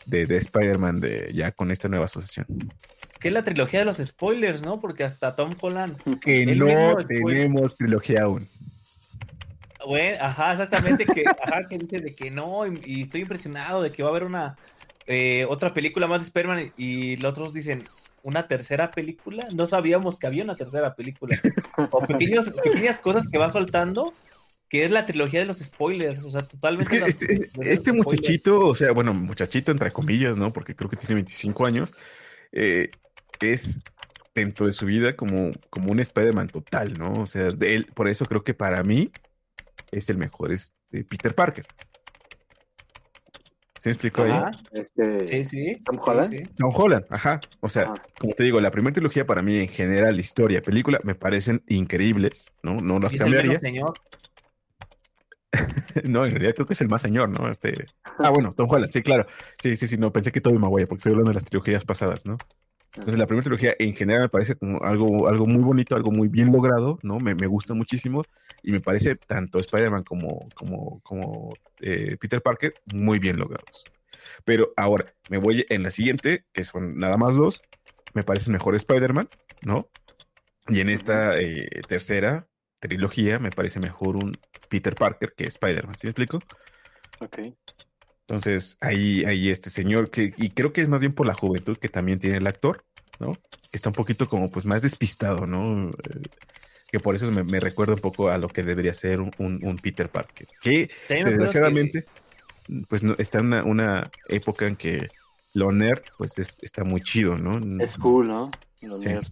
[0.05, 2.47] de, de Spider-Man de, ya con esta nueva asociación.
[3.19, 4.79] Que es la trilogía de los spoilers, ¿no?
[4.79, 5.97] Porque hasta Tom Holland.
[6.21, 8.47] Que no tenemos trilogía aún.
[9.87, 13.91] Bueno, ajá, exactamente, que, ajá, que dice de que no, y, y estoy impresionado de
[13.91, 14.55] que va a haber una
[15.07, 17.83] eh, otra película más de Spider-Man y los otros dicen,
[18.23, 19.47] ¿una tercera película?
[19.53, 21.39] No sabíamos que había una tercera película.
[21.91, 24.13] O pequeños, pequeñas cosas que va soltando,
[24.69, 26.45] que es la trilogía de los spoilers, o sea,
[26.77, 26.99] Es totalmente...
[26.99, 27.93] que este, los este spoilers.
[27.93, 30.53] muchachito, o sea, bueno, muchachito entre comillas, ¿no?
[30.53, 31.93] Porque creo que tiene 25 años,
[32.51, 32.91] eh,
[33.41, 33.79] es
[34.33, 37.13] dentro de su vida como, como un Spider-Man total, ¿no?
[37.13, 39.11] O sea, de él, por eso creo que para mí
[39.91, 41.65] es el mejor este, Peter Parker.
[43.79, 44.31] ¿Se me explicó ahí?
[44.73, 45.81] Este, sí, sí.
[45.83, 46.29] Tom Holland.
[46.29, 46.43] sí.
[46.55, 47.39] Tom Holland, ajá.
[47.61, 47.93] O sea, Ajá.
[48.19, 52.51] como te digo, la primera trilogía para mí en general, historia, película, me parecen increíbles,
[52.61, 52.75] ¿no?
[52.75, 53.59] No las es el menos cambiaría.
[53.59, 53.93] señor.
[56.05, 57.49] No, en realidad creo que es el más señor, ¿no?
[57.49, 57.85] Este...
[58.19, 59.25] Ah, bueno, Tom Holland, sí, claro.
[59.61, 62.25] Sí, sí, sí, no, pensé que Tobey Maguire, porque estoy hablando de las trilogías pasadas,
[62.25, 62.37] ¿no?
[62.93, 66.27] Entonces la primera trilogía en general me parece como algo, algo muy bonito, algo muy
[66.27, 67.19] bien logrado, ¿no?
[67.19, 68.23] Me, me gusta muchísimo
[68.63, 73.85] y me parece tanto Spider-Man como, como, como eh, Peter Parker muy bien logrados.
[74.43, 77.61] Pero ahora me voy en la siguiente, que son nada más dos,
[78.13, 79.29] me parece mejor Spider-Man,
[79.61, 79.87] ¿no?
[80.67, 82.47] Y en esta eh, tercera
[82.79, 84.37] trilogía me parece mejor un
[84.69, 86.39] Peter Parker que Spider-Man, ¿sí me explico?
[87.19, 87.39] Ok.
[88.31, 91.77] Entonces, ahí, ahí este señor, que, y creo que es más bien por la juventud
[91.77, 92.85] que también tiene el actor,
[93.19, 93.33] ¿no?
[93.33, 95.89] Que está un poquito como pues más despistado, ¿no?
[95.89, 95.93] Eh,
[96.89, 99.59] que por eso me, me recuerda un poco a lo que debería ser un, un-
[99.61, 100.47] un Peter Parker.
[100.61, 102.05] Que desgraciadamente,
[102.87, 105.07] pues no, está en una, una época en que
[105.53, 107.83] lo nerd, pues es- está muy chido, ¿no?
[107.83, 108.49] Es cool, ¿no?
[108.81, 109.09] Los Sí.
[109.09, 109.29] nerds.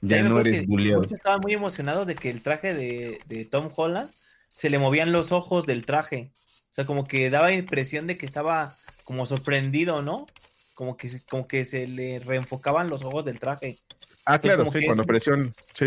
[0.00, 1.02] Ya no eres bulleado.
[1.02, 4.08] estaban muy emocionados de que el traje de, de Tom Holland
[4.48, 6.30] se le movían los ojos del traje.
[6.70, 10.26] O sea, como que daba impresión de que estaba como sorprendido, ¿no?
[10.74, 13.76] Como que, se- como que se le reenfocaban los ojos del traje.
[14.24, 15.86] Ah, claro, sí, cuando es- presión, sí.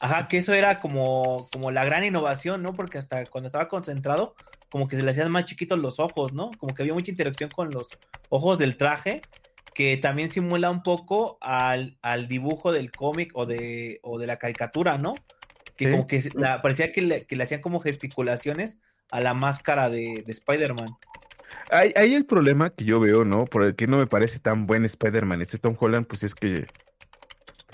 [0.00, 2.74] Ajá, que eso era como, como la gran innovación, ¿no?
[2.74, 4.34] Porque hasta cuando estaba concentrado,
[4.70, 6.50] como que se le hacían más chiquitos los ojos, ¿no?
[6.58, 7.88] Como que había mucha interacción con los
[8.30, 9.20] ojos del traje,
[9.74, 14.36] que también simula un poco al, al dibujo del cómic o de, o de la
[14.38, 15.14] caricatura, ¿no?
[15.76, 15.90] Que Sí.
[15.92, 18.78] como que la- parecía que le, que le hacían como gesticulaciones
[19.10, 20.88] a la máscara de, de Spider-Man.
[21.70, 23.44] Ahí, ahí el problema que yo veo, ¿no?
[23.44, 26.66] Por el que no me parece tan buen Spider-Man este Tom Holland, pues es que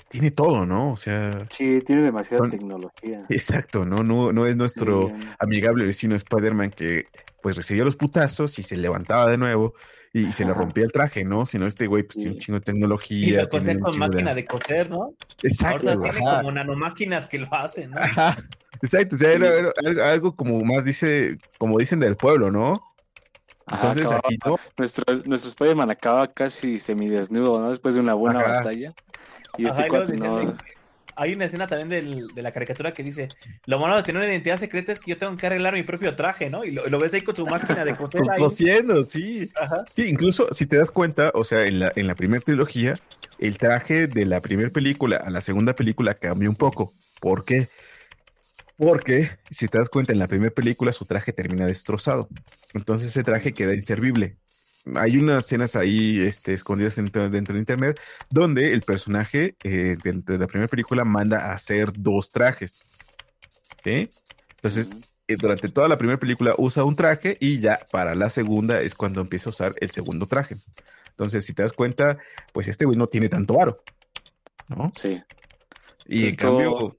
[0.09, 0.91] tiene todo, ¿no?
[0.93, 3.19] O sea, Sí, tiene demasiada Son- tecnología.
[3.29, 3.97] exacto, ¿no?
[3.97, 7.07] No, no es nuestro Sí, amigable vecino Spider-Man que
[7.41, 9.73] pues recibía los putazos y se levantaba de nuevo
[10.13, 11.45] y, se le rompía el traje, ¿no?
[11.45, 13.41] Sino este güey pues tiene un chingo de Y tecnología.
[13.43, 15.13] lo cosía con máquina de coser, ¿no?
[15.43, 17.97] Exacto, Ahorita tiene como nanomáquinas que lo hacen, ¿no?
[17.99, 18.37] Ajá,
[18.81, 19.53] exacto, o sea, era, Sí.
[19.53, 22.73] era algo, algo como más dice, como dicen del pueblo, ¿no?
[23.69, 27.69] Ajá, Entonces acababa- aquí no, nuestro, nuestro Spider-Man acaba casi semidesnudo, ¿no?
[27.71, 28.49] Después de una buena Ajá.
[28.57, 28.89] batalla.
[29.57, 30.53] Y Ajá, este y cuate no.
[31.17, 33.27] Hay una escena también del- de la caricatura que dice,
[33.65, 36.15] lo malo de tener una identidad secreta es que yo tengo que arreglar mi propio
[36.15, 36.63] traje, ¿no?
[36.63, 38.39] Y lo, lo ves ahí con su máquina de coser ahí.
[38.39, 39.49] cosiendo, sí.
[39.59, 39.83] Ajá.
[39.95, 42.93] Sí, incluso si te das cuenta, o sea, en la, en la primera trilogía,
[43.39, 46.93] el traje de la primera película a la segunda película cambió un poco.
[47.19, 47.67] ¿Por qué?
[48.77, 52.29] Porque, si te das cuenta, en la primera película su traje termina destrozado.
[52.75, 54.37] Entonces ese traje queda inservible.
[54.95, 60.11] Hay unas escenas ahí este, escondidas dentro, dentro de internet donde el personaje eh, de,
[60.13, 62.81] de la primera película manda a hacer dos trajes.
[63.83, 64.09] ¿Sí?
[64.55, 64.89] Entonces,
[65.27, 68.95] eh, durante toda la primera película usa un traje y ya para la segunda es
[68.95, 70.55] cuando empieza a usar el segundo traje.
[71.09, 72.17] Entonces, si te das cuenta,
[72.53, 73.83] pues este güey no tiene tanto varo,
[74.67, 74.91] ¿no?
[74.93, 75.21] Sí.
[76.05, 76.97] Y en Entonces, cambio, todo-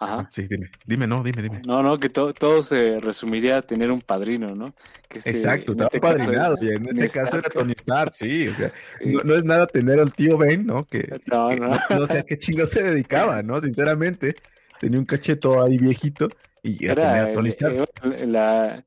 [0.00, 0.28] Ajá.
[0.30, 1.60] sí, dime, dime, no, dime, dime.
[1.66, 4.72] No, no, que to- todo se resumiría a tener un padrino, ¿no?
[5.08, 7.50] Que este- Exacto, en este padrinado, es en Tony este caso era.
[7.50, 8.68] Tony Stark, sí, o sea,
[9.02, 9.12] Sí.
[9.12, 10.84] no, no es nada tener al tío Ben, ¿no?
[10.84, 11.70] Que, No, que no.
[11.70, 13.60] no, no sé a qué chingo se dedicaba, ¿no?
[13.60, 14.36] Sinceramente,
[14.80, 16.28] tenía un cacheto ahí viejito
[16.62, 17.88] y Era a Tony el- Stark.
[18.04, 18.84] eh, la,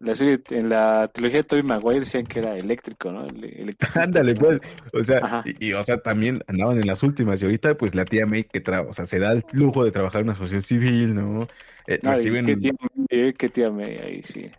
[0.00, 3.26] la serie, en la trilogía de Tobey Maguire decían que era eléctrico, ¿no?
[3.94, 4.40] Ándale, ¿no?
[4.40, 4.60] pues,
[4.92, 8.04] o sea, y, y, o sea, también andaban en las últimas, y ahorita, pues, la
[8.04, 10.62] tía May, que tra o sea, se da el lujo de trabajar en una asociación
[10.62, 11.48] civil, ¿no?
[11.86, 12.72] Eh, No, reciben, qué tía,
[13.10, 14.50] eh, qué tía May ahí, sí.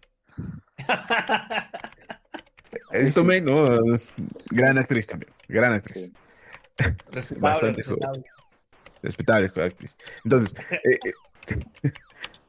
[2.91, 3.95] esto May, ¿no?
[3.95, 4.09] Es
[4.49, 6.13] gran actriz también, gran actriz, Sí.
[7.11, 8.23] Respetable, respetable.
[9.01, 9.97] respetable actriz.
[10.23, 10.99] Entonces, eh,
[11.83, 11.91] eh,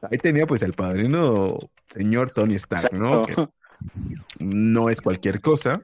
[0.03, 1.57] ahí tenía, pues, el padrino
[1.89, 3.25] señor Tony Stark, ¿no?
[3.25, 3.47] Que
[4.39, 5.81] no es cualquier cosa,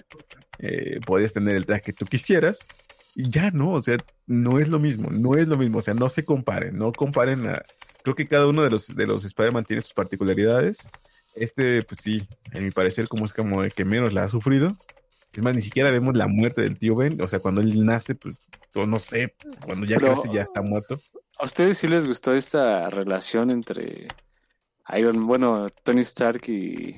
[0.59, 2.59] eh, podías tener el traje que tú quisieras,
[3.16, 3.97] y ya no, o sea,
[4.28, 7.47] no es lo mismo, no es lo mismo, o sea, no se comparen, no comparen
[7.47, 7.61] a...
[8.03, 10.78] Creo que cada uno de los, de los Spider-Man tiene sus particularidades.
[11.38, 14.76] Este, pues sí, en mi parecer, como es como el que menos la ha sufrido.
[15.32, 18.16] Es más, ni siquiera vemos la muerte del tío Ben, o sea, cuando él nace,
[18.16, 18.36] pues,
[18.74, 20.99] o no sé, cuando ya Pero- ya está muerto.
[21.40, 24.08] ¿A ustedes sí les gustó esta relación entre
[24.98, 26.98] Iron, bueno, Tony Stark y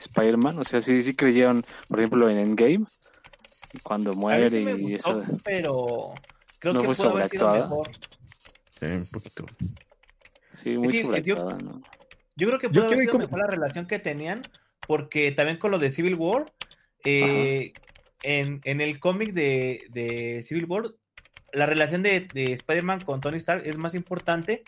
[0.00, 0.58] Spider-Man?
[0.58, 2.84] O sea, sí, sí creyeron, por ejemplo, en Endgame,
[3.82, 5.38] cuando muere sí y gustó, eso.
[5.44, 6.14] pero
[6.58, 7.68] creo ¿No que fue sobreactuada?
[8.70, 9.46] Sí, un poquito.
[10.52, 11.82] Sí, muy que- que yo- sobreactuada, ¿no?
[12.38, 14.42] Yo creo que pudo haber sido mejor la relación que tenían,
[14.86, 16.52] porque también con lo de Civil War,
[17.04, 17.72] eh,
[18.22, 20.92] en, en el cómic de, de Civil War,
[21.56, 24.62] la relación de, de Spider-Man con Tony Stark es más importante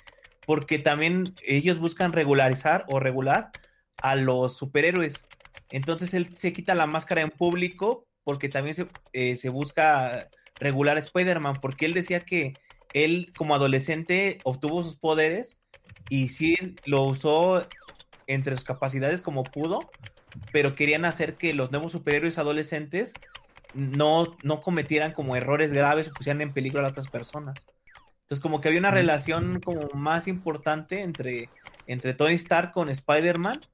[0.46, 3.50] porque también ellos buscan regularizar o regular
[3.98, 5.26] a los superhéroes.
[5.70, 10.96] Entonces él se quita la máscara en público porque también se, eh, se busca regular
[10.96, 12.54] a Spider-Man, porque él decía que
[12.94, 15.60] él como adolescente obtuvo sus poderes
[16.08, 17.66] y sí lo usó
[18.26, 19.90] entre sus capacidades como pudo,
[20.52, 23.12] pero querían hacer que los nuevos superhéroes adolescentes
[23.72, 27.70] no, no cometieran como errores graves o pusieran en peligro a otras personas.
[28.22, 28.92] Entonces como que había una Mm.
[28.92, 31.52] relación como más importante entre,
[31.86, 33.66] entre Tony Stark con Spider-Man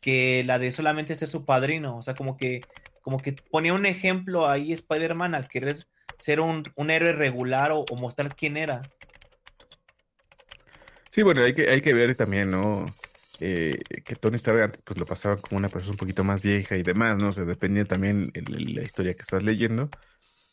[0.00, 1.96] que la de solamente ser su padrino.
[1.98, 2.68] O sea, como que,
[3.00, 5.78] como que ponía un ejemplo ahí Spider-Man al querer
[6.18, 8.92] ser un, un héroe regular o, o mostrar quién era.
[11.10, 12.86] Sí, bueno, hay que, hay que ver también, ¿no?
[13.40, 16.76] Eh, que Tony Stark antes pues lo pasaba como una persona un poquito más vieja
[16.76, 17.28] y demás, ¿no?
[17.28, 19.90] O sea, dependía también el- la historia que estás leyendo.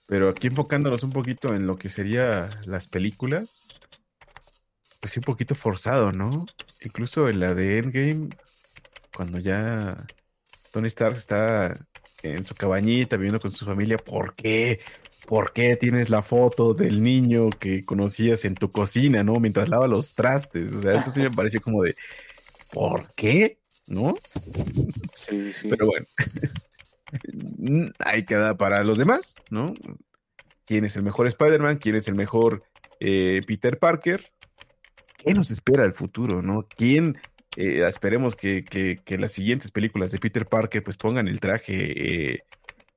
[0.07, 3.67] Pero aquí enfocándonos un poquito en lo que sería las películas,
[4.99, 6.45] pues sí, un poquito forzado, ¿no?
[6.83, 8.29] Incluso en la de Endgame,
[9.15, 9.95] cuando ya
[10.71, 11.75] Tony Stark está
[12.23, 14.79] en su cabañita viviendo con su familia, ¿por qué?
[15.27, 19.39] ¿Por qué tienes la foto del niño que conocías en tu cocina, ¿no?
[19.39, 20.71] Mientras lava los trastes.
[20.73, 21.95] O sea, eso sí me pareció como de,
[22.71, 23.57] ¿por qué?
[23.87, 24.17] ¿No?
[25.15, 25.69] Sí, sí, sí.
[25.69, 26.05] Pero bueno,
[27.99, 29.73] hay que dar para los demás, ¿no?
[30.65, 31.77] ¿Quién es el mejor Spider-Man?
[31.77, 32.63] ¿Quién es el mejor
[32.99, 34.31] eh, Peter Parker?
[35.17, 36.65] ¿Qué nos espera el futuro, no?
[36.75, 37.17] ¿Quién
[37.57, 42.33] eh, esperemos que, que, que, las siguientes películas de Peter Parker pues pongan el traje
[42.33, 42.43] eh,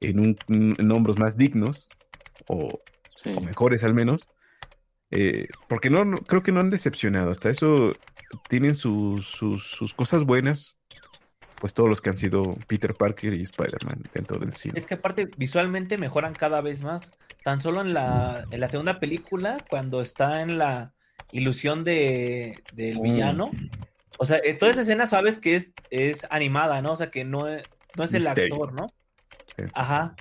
[0.01, 1.89] en, un, en, hombros más dignos
[2.47, 3.33] o, sí.
[3.37, 4.29] o mejores al menos.
[5.11, 7.31] Eh, porque no, no, creo que no han decepcionado.
[7.31, 7.93] Hasta eso
[8.49, 10.79] tienen sus, sus, sus, cosas buenas.
[11.61, 14.75] Pues todos los que han sido Peter Parker y Spider-Man dentro del cine.
[14.79, 17.13] Es que aparte visualmente mejoran cada vez más.
[17.43, 20.93] Tan solo en la, en la segunda película, cuando está en la
[21.33, 23.03] ilusión de, del Mm.
[23.03, 23.51] villano,
[24.19, 26.93] o sea, en toda esa escena sabes que es, es animada, ¿no?
[26.93, 27.63] O sea, que no es,
[27.97, 28.55] no es el Misterio.
[28.55, 28.87] actor, ¿no?
[29.73, 30.15] Ajá.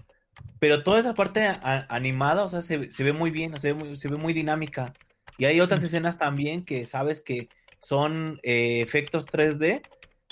[0.63, 3.71] Pero toda esa parte a- animada, o sea, se, se ve muy bien, o sea,
[3.71, 4.93] se ve muy, se ve muy dinámica.
[5.37, 7.49] Y hay otras escenas también que sabes que
[7.81, 9.81] son eh, efectos 3D,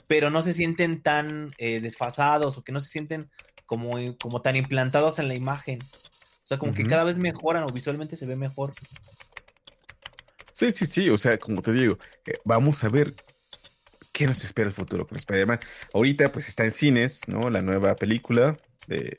[0.07, 3.29] pero no se sienten tan eh, desfasados o que no se sienten
[3.65, 5.82] como, como tan implantados en la imagen.
[5.82, 8.71] O sea, como que cada vez mejoran o visualmente se ve mejor.
[10.53, 13.13] Sí, sí, sí, o sea, como te digo, eh, vamos a ver
[14.13, 15.59] qué nos espera el futuro con Spider-Man.
[15.93, 17.49] Ahorita pues está en cines, ¿no?
[17.49, 18.57] La nueva película
[18.88, 19.17] de,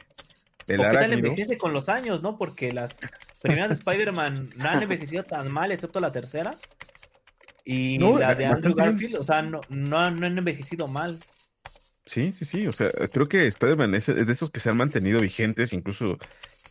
[0.67, 2.39] del ¿O qué tal envejece con los años, no?
[2.39, 2.99] Porque las
[3.43, 6.55] primeras de Spider-Man no han envejecido tan mal, excepto la tercera.
[7.65, 8.93] Y No, las de Andrew bastante bien.
[8.93, 11.19] Garfield, o sea, no, no, han- no han envejecido mal.
[12.07, 14.77] Sí, sí, sí, o sea, creo que Spider-Man es, es de esos que se han
[14.77, 16.19] mantenido vigentes, incluso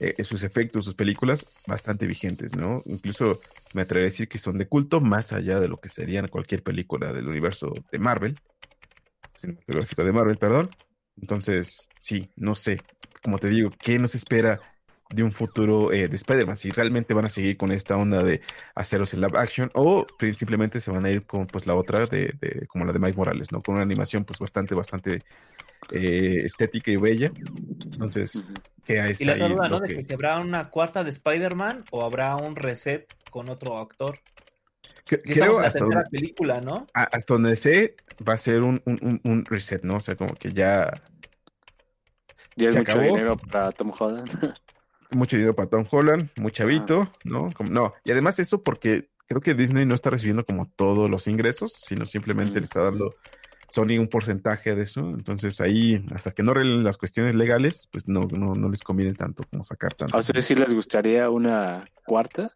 [0.01, 2.81] eh, sus efectos, sus películas, bastante vigentes, ¿no?
[2.85, 3.39] Incluso
[3.73, 6.63] me atrevo a decir que son de culto más allá de lo que serían cualquier
[6.63, 8.37] película del universo de Marvel,
[9.37, 10.69] cinematográfico de Marvel, perdón.
[11.19, 12.81] Entonces, sí, no sé,
[13.23, 14.59] como te digo, ¿qué nos espera
[15.09, 16.57] de un futuro eh, de Spider-Man?
[16.57, 18.41] Si realmente van a seguir con esta onda de
[18.75, 22.33] hacerlos en live action o simplemente se van a ir con pues la otra de,
[22.39, 23.61] de- como la de Mike Morales, ¿no?
[23.61, 25.21] Con una animación pues bastante, bastante
[25.91, 27.31] eh, estética y bella.
[27.91, 28.43] Entonces.
[28.85, 29.79] ¿qué es Y la ahí otra duda, ¿no?
[29.79, 33.77] De que- que si habrá una cuarta de Spider-Man o habrá un reset con otro
[33.77, 34.19] actor.
[35.05, 36.87] Que- creo la hasta donde, película, ¿no?
[36.93, 37.95] a- hasta donde sé
[38.27, 39.97] va a ser un, un- un- reset, ¿no?
[39.97, 40.91] O sea, como que ya
[42.55, 43.01] Ya es mucho acabó.
[43.07, 44.29] dinero para Tom Holland.
[45.11, 47.51] mucho dinero para Tom Holland, muy chavito, ¿no?
[47.53, 51.27] Como- no, y además eso porque creo que Disney no está recibiendo como todos los
[51.27, 52.57] ingresos, sino simplemente Mm.
[52.59, 53.15] le está dando
[53.69, 58.05] Sony un porcentaje de eso, entonces ahí, hasta que no arreglen las cuestiones legales, pues
[58.05, 60.13] no, no, no les conviene tanto como sacar tanto.
[60.13, 62.51] ¿A ustedes sí les gustaría una cuarta?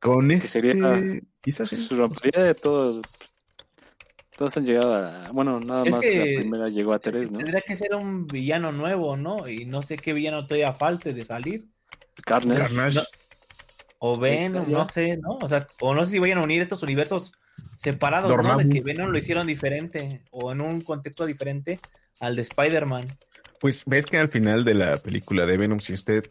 [0.00, 1.76] Con que este, sería- quizás sí.
[1.76, 3.00] Su rompería de todos.
[4.36, 5.28] Todos han llegado a.
[5.32, 7.38] Bueno, nada Es más que- la primera llegó a tres, ¿no?
[7.38, 9.48] Tendría que ser un villano nuevo, ¿no?
[9.48, 11.66] Y no sé qué villano todavía falte de salir.
[12.24, 12.60] Carnage.
[12.60, 12.96] Carnage.
[12.96, 13.02] No.
[13.98, 15.38] O Venom, no sé, ¿no?
[15.40, 17.32] O sea, o no sé si vayan a unir estos universos
[17.78, 18.36] separados, ¿no?
[18.36, 18.62] Dormammu.
[18.68, 21.80] De que Venom lo hicieron diferente o en un contexto diferente
[22.20, 23.06] al de Spider-Man.
[23.58, 26.24] Pues ves que al final de la película de Venom, si usted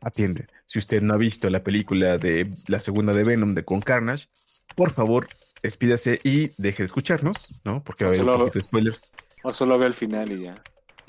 [0.00, 3.82] atiende, si usted no ha visto la película de la segunda de Venom de con
[3.82, 4.28] Carnage,
[4.74, 5.28] por favor,
[5.62, 7.84] despídase y deje de escucharnos, ¿no?
[7.84, 9.12] Porque va a haber un poquito de spoilers.
[9.42, 10.54] O solo ve el final y ya.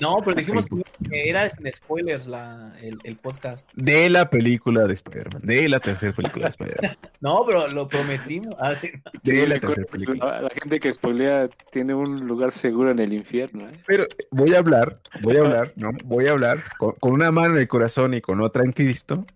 [0.00, 3.68] No, pero dijimos que que era sin spoilers la, el, el podcast.
[3.74, 8.54] De la película de Spider-Man, de la tercera película de Spider-Man, No, pero lo prometimos.
[8.58, 8.90] Ah, sí.
[9.22, 10.24] de la tercera película.
[10.24, 13.72] la, la gente que spoilea tiene un lugar seguro en el infierno, ¿eh?
[13.86, 15.90] Pero voy a hablar, voy a hablar, ¿no?
[16.04, 19.26] Voy a hablar con, con una mano en el corazón y con otra en Cristo.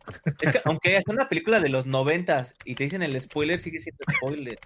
[0.40, 3.80] Es que aunque es una película de los noventas y te dicen el spoiler, sigue
[3.80, 4.58] siendo spoiler.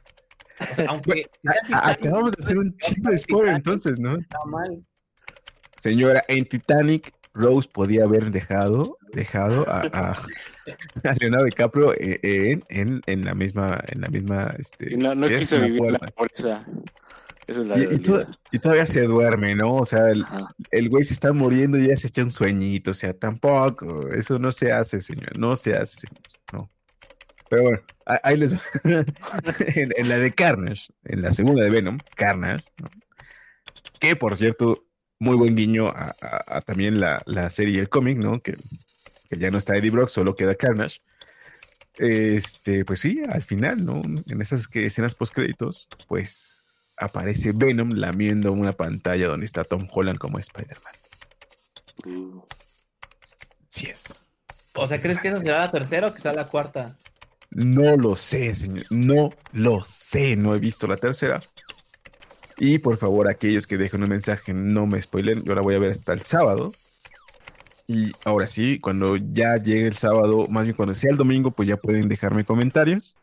[0.70, 4.16] O sea, aunque sea A- Titanic, acabamos de hacer un chingo de spoiler entonces, ¿no?
[4.16, 4.84] está mal.
[5.82, 10.10] Señora, en Titanic, Rose podía haber dejado, dejado a, a,
[11.08, 15.14] a Leonardo DiCaprio eh, en, en, en la misma, en la misma, este, Y no,
[15.14, 16.64] no vivir la pobreza.
[17.48, 18.34] Esa es la Y, y to- realidad.
[18.52, 19.74] y todavía se duerme, ¿no?
[19.74, 20.04] O sea,
[20.70, 24.38] el, güey se está muriendo y ya se echa un sueñito, o sea, tampoco, eso
[24.38, 26.06] no se hace, señor, no se hace,
[26.52, 26.70] no.
[27.50, 27.80] Pero bueno,
[28.22, 28.52] ahí les
[28.84, 32.88] en, en la de Carnage, en la segunda de Venom, Carnage, ¿no?
[33.98, 34.84] que por cierto,
[35.22, 38.40] muy buen guiño a, a- a también la, la serie y el cómic, ¿no?
[38.40, 38.54] Que,
[39.30, 41.00] que ya no está Eddie Brock, solo queda Carnage.
[41.96, 44.02] Este, pues sí, al final, ¿no?
[44.02, 46.48] En esas que, escenas post créditos, pues
[46.96, 50.94] aparece Venom lamiendo una pantalla donde está Tom Holland como Spider-Man.
[53.68, 54.04] Sí es.
[54.74, 56.96] O sea, ¿crees que eso será la tercera o que será la cuarta?
[57.50, 58.84] No lo sé, señor.
[58.90, 60.36] No lo sé.
[60.36, 61.40] No he visto la tercera.
[62.64, 65.42] Y por favor, aquellos que dejen un mensaje, no me spoilen.
[65.42, 66.72] Yo la voy a ver hasta el sábado.
[67.88, 71.68] Y ahora sí, cuando ya llegue el sábado, más bien cuando sea el domingo, pues
[71.68, 73.16] ya pueden dejarme comentarios.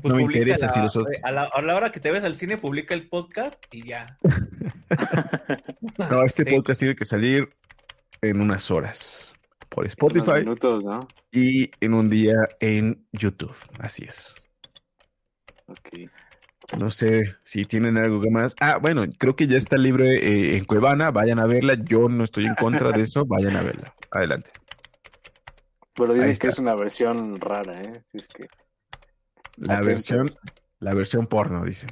[0.00, 2.12] Pues No me interesa la- si los otros- a, la, a la hora que te
[2.12, 4.18] ves al cine, publica el podcast y ya.
[6.10, 6.54] No, este Sí.
[6.54, 7.48] podcast tiene que salir
[8.22, 9.32] en unas horas
[9.68, 11.08] por Unos Spotify minutos, ¿no?
[11.32, 13.56] y en un día en YouTube.
[13.80, 14.36] Así es.
[15.66, 16.08] Ok.
[16.78, 18.54] No sé si tienen algo más.
[18.60, 21.10] Ah, bueno, creo que ya está libre eh, en Cuevana.
[21.10, 21.74] Vayan a verla.
[21.84, 23.24] Yo no estoy en contra de eso.
[23.24, 23.94] Vayan a verla.
[24.10, 24.50] Adelante.
[25.94, 28.02] Pero dicen que es una versión rara, ¿eh?
[28.08, 28.48] Si es que
[29.56, 29.86] La Atentos.
[29.86, 30.30] versión,
[30.80, 31.88] la versión porno, dicen.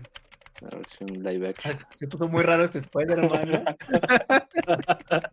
[0.61, 1.79] la versión live action.
[1.93, 3.77] Se puso muy raro este Spider-Man.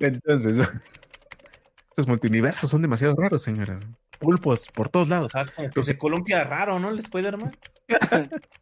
[0.00, 0.56] Entonces,
[1.90, 3.80] estos multiversos son demasiado raros, señoras.
[4.22, 5.32] Pulpos por todos lados.
[5.32, 6.90] como que se columpia raro, ¿no?
[6.90, 7.56] El Spider-Man.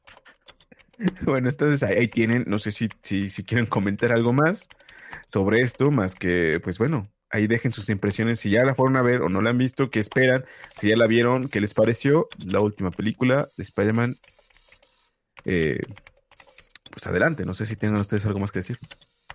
[1.22, 4.68] Bueno, entonces ahí, ahí tienen, no sé si, si, si quieren comentar algo más
[5.32, 9.02] sobre esto, más que, pues bueno, ahí dejen sus impresiones, si ya la fueron a
[9.02, 10.44] ver o no la han visto, qué esperan,
[10.78, 14.14] si ya la vieron, qué les pareció la última película de Spider-Man.
[15.44, 15.80] Eh,
[16.90, 18.78] pues adelante, no sé si tengan ustedes algo más que decir.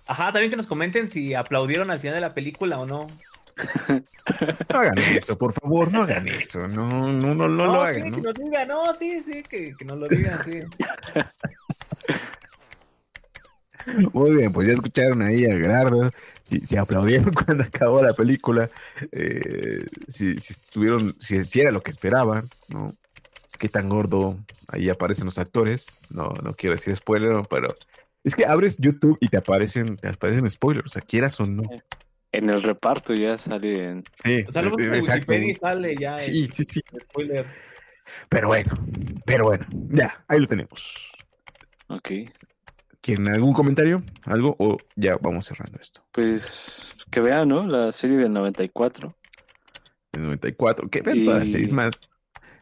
[0.06, 3.08] Ajá, también que nos comenten si aplaudieron al final de la película o no.
[4.70, 8.10] No hagan eso, por favor, no hagan eso, no, no, no, no, lo hagan, que
[8.10, 8.18] ¿no?
[8.18, 10.62] nos digan, no, sí, sí, que, que nos lo digan, sí.
[14.12, 16.10] Muy bien, pues ya escucharon ahí a Gerardo,
[16.44, 18.68] si, si aplaudieron cuando acabó la película,
[19.12, 22.92] eh, si, si estuvieron, si, si era lo que esperaban, ¿no?
[23.58, 24.38] Qué tan gordo
[24.68, 27.74] ahí aparecen los actores, no, no quiero decir spoiler, no, pero
[28.22, 31.62] es que abres YouTube y te aparecen, te aparecen spoilers, o sea, quieras o no.
[32.36, 34.04] En el reparto ya sale en...
[34.22, 35.02] Sí, O sea, lo en.
[35.02, 36.80] Wikipedia y sale ya el, Sí, sí, sí.
[36.92, 37.46] el spoiler.
[38.28, 38.72] Pero bueno,
[39.24, 41.12] pero bueno, ya, ahí lo tenemos.
[41.88, 42.10] Ok.
[43.00, 44.02] ¿Quieren algún comentario?
[44.24, 44.54] ¿Algo?
[44.58, 46.04] O ya vamos cerrando esto.
[46.12, 47.66] Pues que vean, ¿no?
[47.66, 49.16] La serie del 94.
[50.12, 50.88] El 94.
[50.90, 51.94] Que vean Y- todas las series más.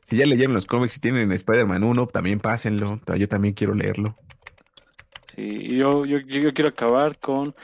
[0.03, 3.01] Si ya leyeron los cómics y tienen Spider-Man 1, también pásenlo.
[3.17, 4.17] Yo también quiero leerlo.
[5.35, 7.55] Sí, y yo, yo, yo quiero acabar con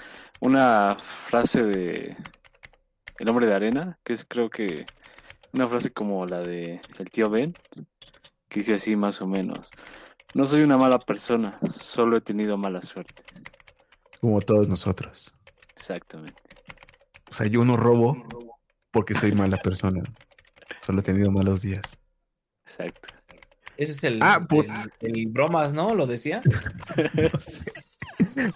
[0.40, 2.16] una frase de
[3.18, 4.86] El hombre de arena, que es creo que
[5.52, 7.54] una frase como la de el tío Ben,
[8.48, 9.70] que dice así más o menos.
[10.34, 13.22] No soy una mala persona, solo he tenido mala suerte.
[14.20, 15.32] Como todos nosotros.
[15.76, 16.40] Exactamente.
[17.30, 18.16] O sea, yo no robo
[18.90, 20.02] porque soy mala persona.
[20.84, 21.82] Solo he tenido malos días.
[22.64, 23.08] Exacto.
[23.76, 25.94] Ese es el, Ah, por- el, el bromas, ¿no?
[25.94, 26.42] Lo decía.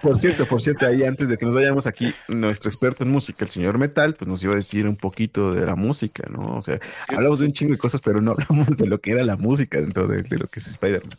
[0.01, 3.45] Por cierto, por cierto, ahí antes de que nos vayamos aquí, nuestro experto en música,
[3.45, 6.57] el señor Metal, pues nos iba a decir un poquito de la música, ¿no?
[6.59, 6.79] O sea,
[7.09, 9.81] hablamos de un chingo de cosas, pero no hablamos de lo que era la música
[9.81, 11.17] dentro de, de lo que es Spider-Man.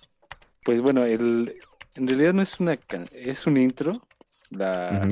[0.64, 1.56] Pues bueno, el,
[1.96, 4.02] en realidad no es una can- es un intro.
[4.52, 5.08] La,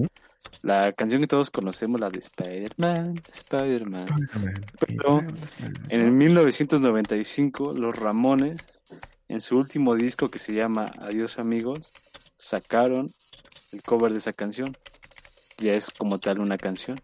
[0.61, 4.05] la canción que todos conocemos, la de Spider-Man, Spider-Man.
[4.79, 5.19] Pero
[5.89, 8.83] En el 1995, los Ramones,
[9.27, 11.91] en su último disco que se llama Adiós amigos,
[12.35, 13.09] sacaron
[13.73, 14.77] el cover de esa canción.
[15.57, 16.99] Ya es como tal una canción.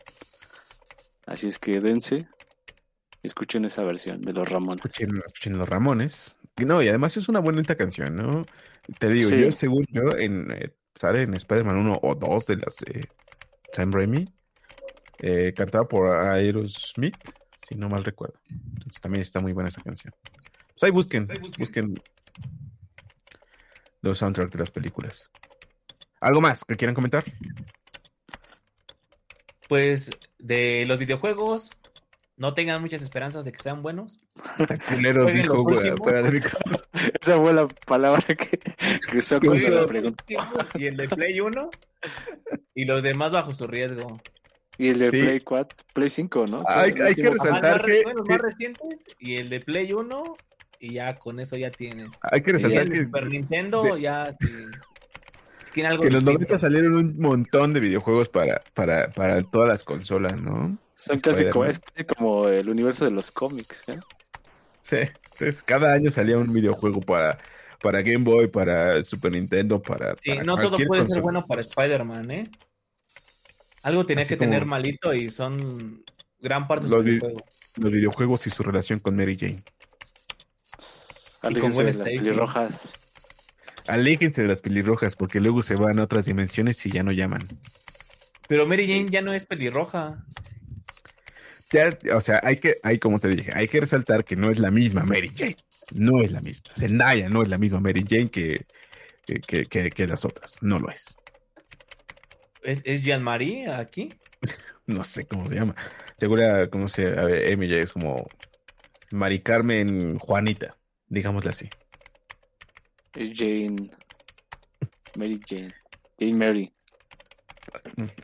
[1.25, 2.27] Así es que dense,
[3.23, 4.83] escuchen esa versión de los Ramones.
[4.85, 6.37] Escuchen, escuchen los Ramones.
[6.57, 8.45] Y no, y además es una bonita canción, ¿no?
[8.97, 9.39] Te digo, Sí.
[9.41, 13.07] yo según yo, en, eh, sale en Spider-Man 1 o 2 de las de
[13.73, 14.25] Sam Raimi,
[15.19, 17.15] eh, cantada por Aerosmith,
[17.67, 18.39] si no mal recuerdo.
[18.49, 20.13] Entonces también está muy buena esa canción.
[20.69, 22.01] Pues ahí busquen, busquen
[24.01, 25.29] los soundtracks de las películas.
[26.21, 27.23] ¿Algo más que quieran comentar?
[29.67, 30.09] Pues
[30.39, 31.69] de los videojuegos,
[32.37, 34.19] no tengan muchas esperanzas de que sean buenos.
[34.99, 36.37] Dijo los güey, fuera de.
[37.21, 38.57] Esa fue la palabra que,
[39.09, 40.23] que usó cuando la los pregunta.
[40.75, 41.69] Y el de Play 1
[42.73, 44.19] y los demás bajo su riesgo.
[44.77, 45.21] Y el de Sí.
[45.21, 46.63] Play 4, Play 5, ¿no?
[46.65, 49.35] Hay- Que hay que último- resaltar- Ajá, más, re- que- bueno, que- más recientes y
[49.35, 50.35] el de Play 1
[50.79, 52.07] y ya con eso ya tiene.
[52.21, 54.88] Hay que Y resaltar el que, Super Nintendo ya quieren algo
[55.71, 56.31] que en los distinto.
[56.31, 60.77] 90 salieron un montón de videojuegos para, para, para todas las consolas, ¿no?
[60.95, 63.87] Son casi como, es casi como el universo de los cómics.
[63.89, 63.99] ¿eh?
[64.81, 64.97] Sí,
[65.35, 67.37] sí, es- cada año salía un videojuego para,
[67.81, 70.15] para Game Boy, para Super Nintendo, para.
[70.19, 72.51] Sí, para no todo puede ser bueno para Spider-Man, ¿eh?
[73.83, 76.03] Algo tenía Así que tener malito y son
[76.41, 77.45] gran parte de Los su vi- videojuego.
[77.77, 79.59] Los videojuegos y su relación con Mary Jane.
[81.41, 82.93] Aléjense Gwen de las pelirrojas.
[83.89, 87.41] Aléjense de las pelirrojas porque luego se van a otras dimensiones y ya no llaman.
[88.47, 90.25] Pero Mary Jane ya no es pelirroja.
[91.71, 94.59] Ya, o sea, hay que, hay como te dije, hay que resaltar que no es
[94.59, 95.57] la misma Mary Jane.
[95.93, 96.73] No es la misma.
[96.75, 98.65] Zendaya no es la misma Mary Jane que,
[99.25, 100.57] que, que, que, que las otras.
[100.61, 101.15] No lo es.
[102.63, 104.13] ¿Es, es Jean-Marie aquí?
[104.87, 105.75] No sé cómo se llama.
[106.17, 108.27] Segura, ¿cómo se A ver, Emilia es como
[109.11, 110.77] Mari Carmen Juanita,
[111.07, 111.69] digámosle así.
[113.15, 113.89] Es Jane.
[115.15, 115.73] Mary Jane.
[116.19, 116.73] Jane Mary.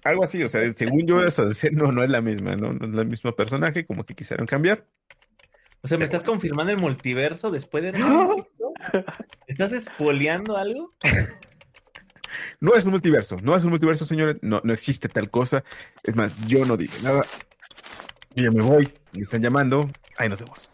[0.03, 2.73] Algo así, o sea, según yo, eso de ser, no, no es la misma, ¿no?
[2.73, 4.85] No es el mismo personaje, como que quisieron cambiar.
[5.81, 7.91] O sea, ¿me estás confirmando el multiverso después de...
[9.47, 10.93] ¿Estás espoleando algo?
[12.59, 15.63] No es un multiverso, no es un multiverso, señores, no, no existe tal cosa.
[16.03, 17.21] Es más, yo no dije nada.
[18.35, 20.71] Yo ya me voy, me están llamando, ahí nos vemos.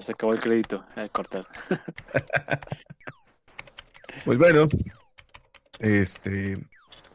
[0.00, 0.84] Se acabó el crédito.
[0.96, 1.46] A cortar.
[4.24, 4.68] Pues bueno,
[5.78, 6.58] este,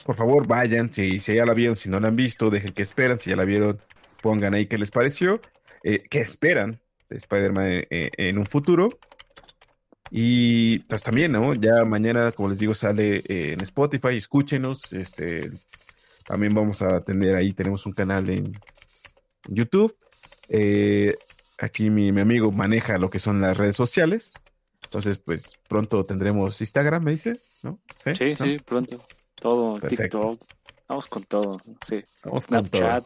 [0.06, 3.20] por favor, vayan, si, ya la vieron, si no la han visto, dejen que esperan,
[3.20, 3.80] si ya la vieron,
[4.22, 5.42] pongan ahí qué les pareció,
[5.84, 8.90] eh, qué esperan de Spider-Man en, en- en un futuro.
[10.12, 11.54] Y pues también, ¿no?
[11.56, 15.50] Ya mañana, como les digo, sale eh, en Spotify, escúchenos, este,
[16.26, 18.54] también vamos a tener ahí, tenemos un canal en
[19.48, 19.96] YouTube.
[20.50, 21.16] Eh,
[21.60, 24.32] aquí mi, mi amigo maneja lo que son las redes sociales.
[24.84, 27.80] Entonces, pues pronto tendremos Instagram, me dice, ¿no?
[28.14, 28.46] Sí, ¿No?
[28.46, 29.04] sí, pronto.
[29.36, 30.20] Todo, Perfecto.
[30.38, 30.50] TikTok.
[30.88, 31.62] Vamos con todo.
[31.86, 32.04] Sí.
[32.26, 32.80] Vamos con todo.
[32.82, 33.06] Snapchat.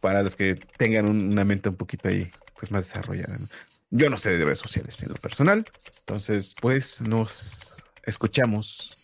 [0.00, 3.36] Para los que tengan un- una mente un poquito ahí, pues más desarrollada.
[3.38, 3.46] ¿no?
[3.90, 5.66] Yo no sé de redes sociales en lo personal.
[6.00, 7.74] Entonces, pues nos
[8.04, 8.96] escuchamos.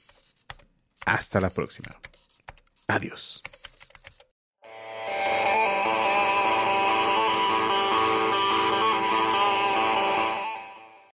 [1.04, 1.94] Hasta la próxima.
[2.88, 3.42] Adiós.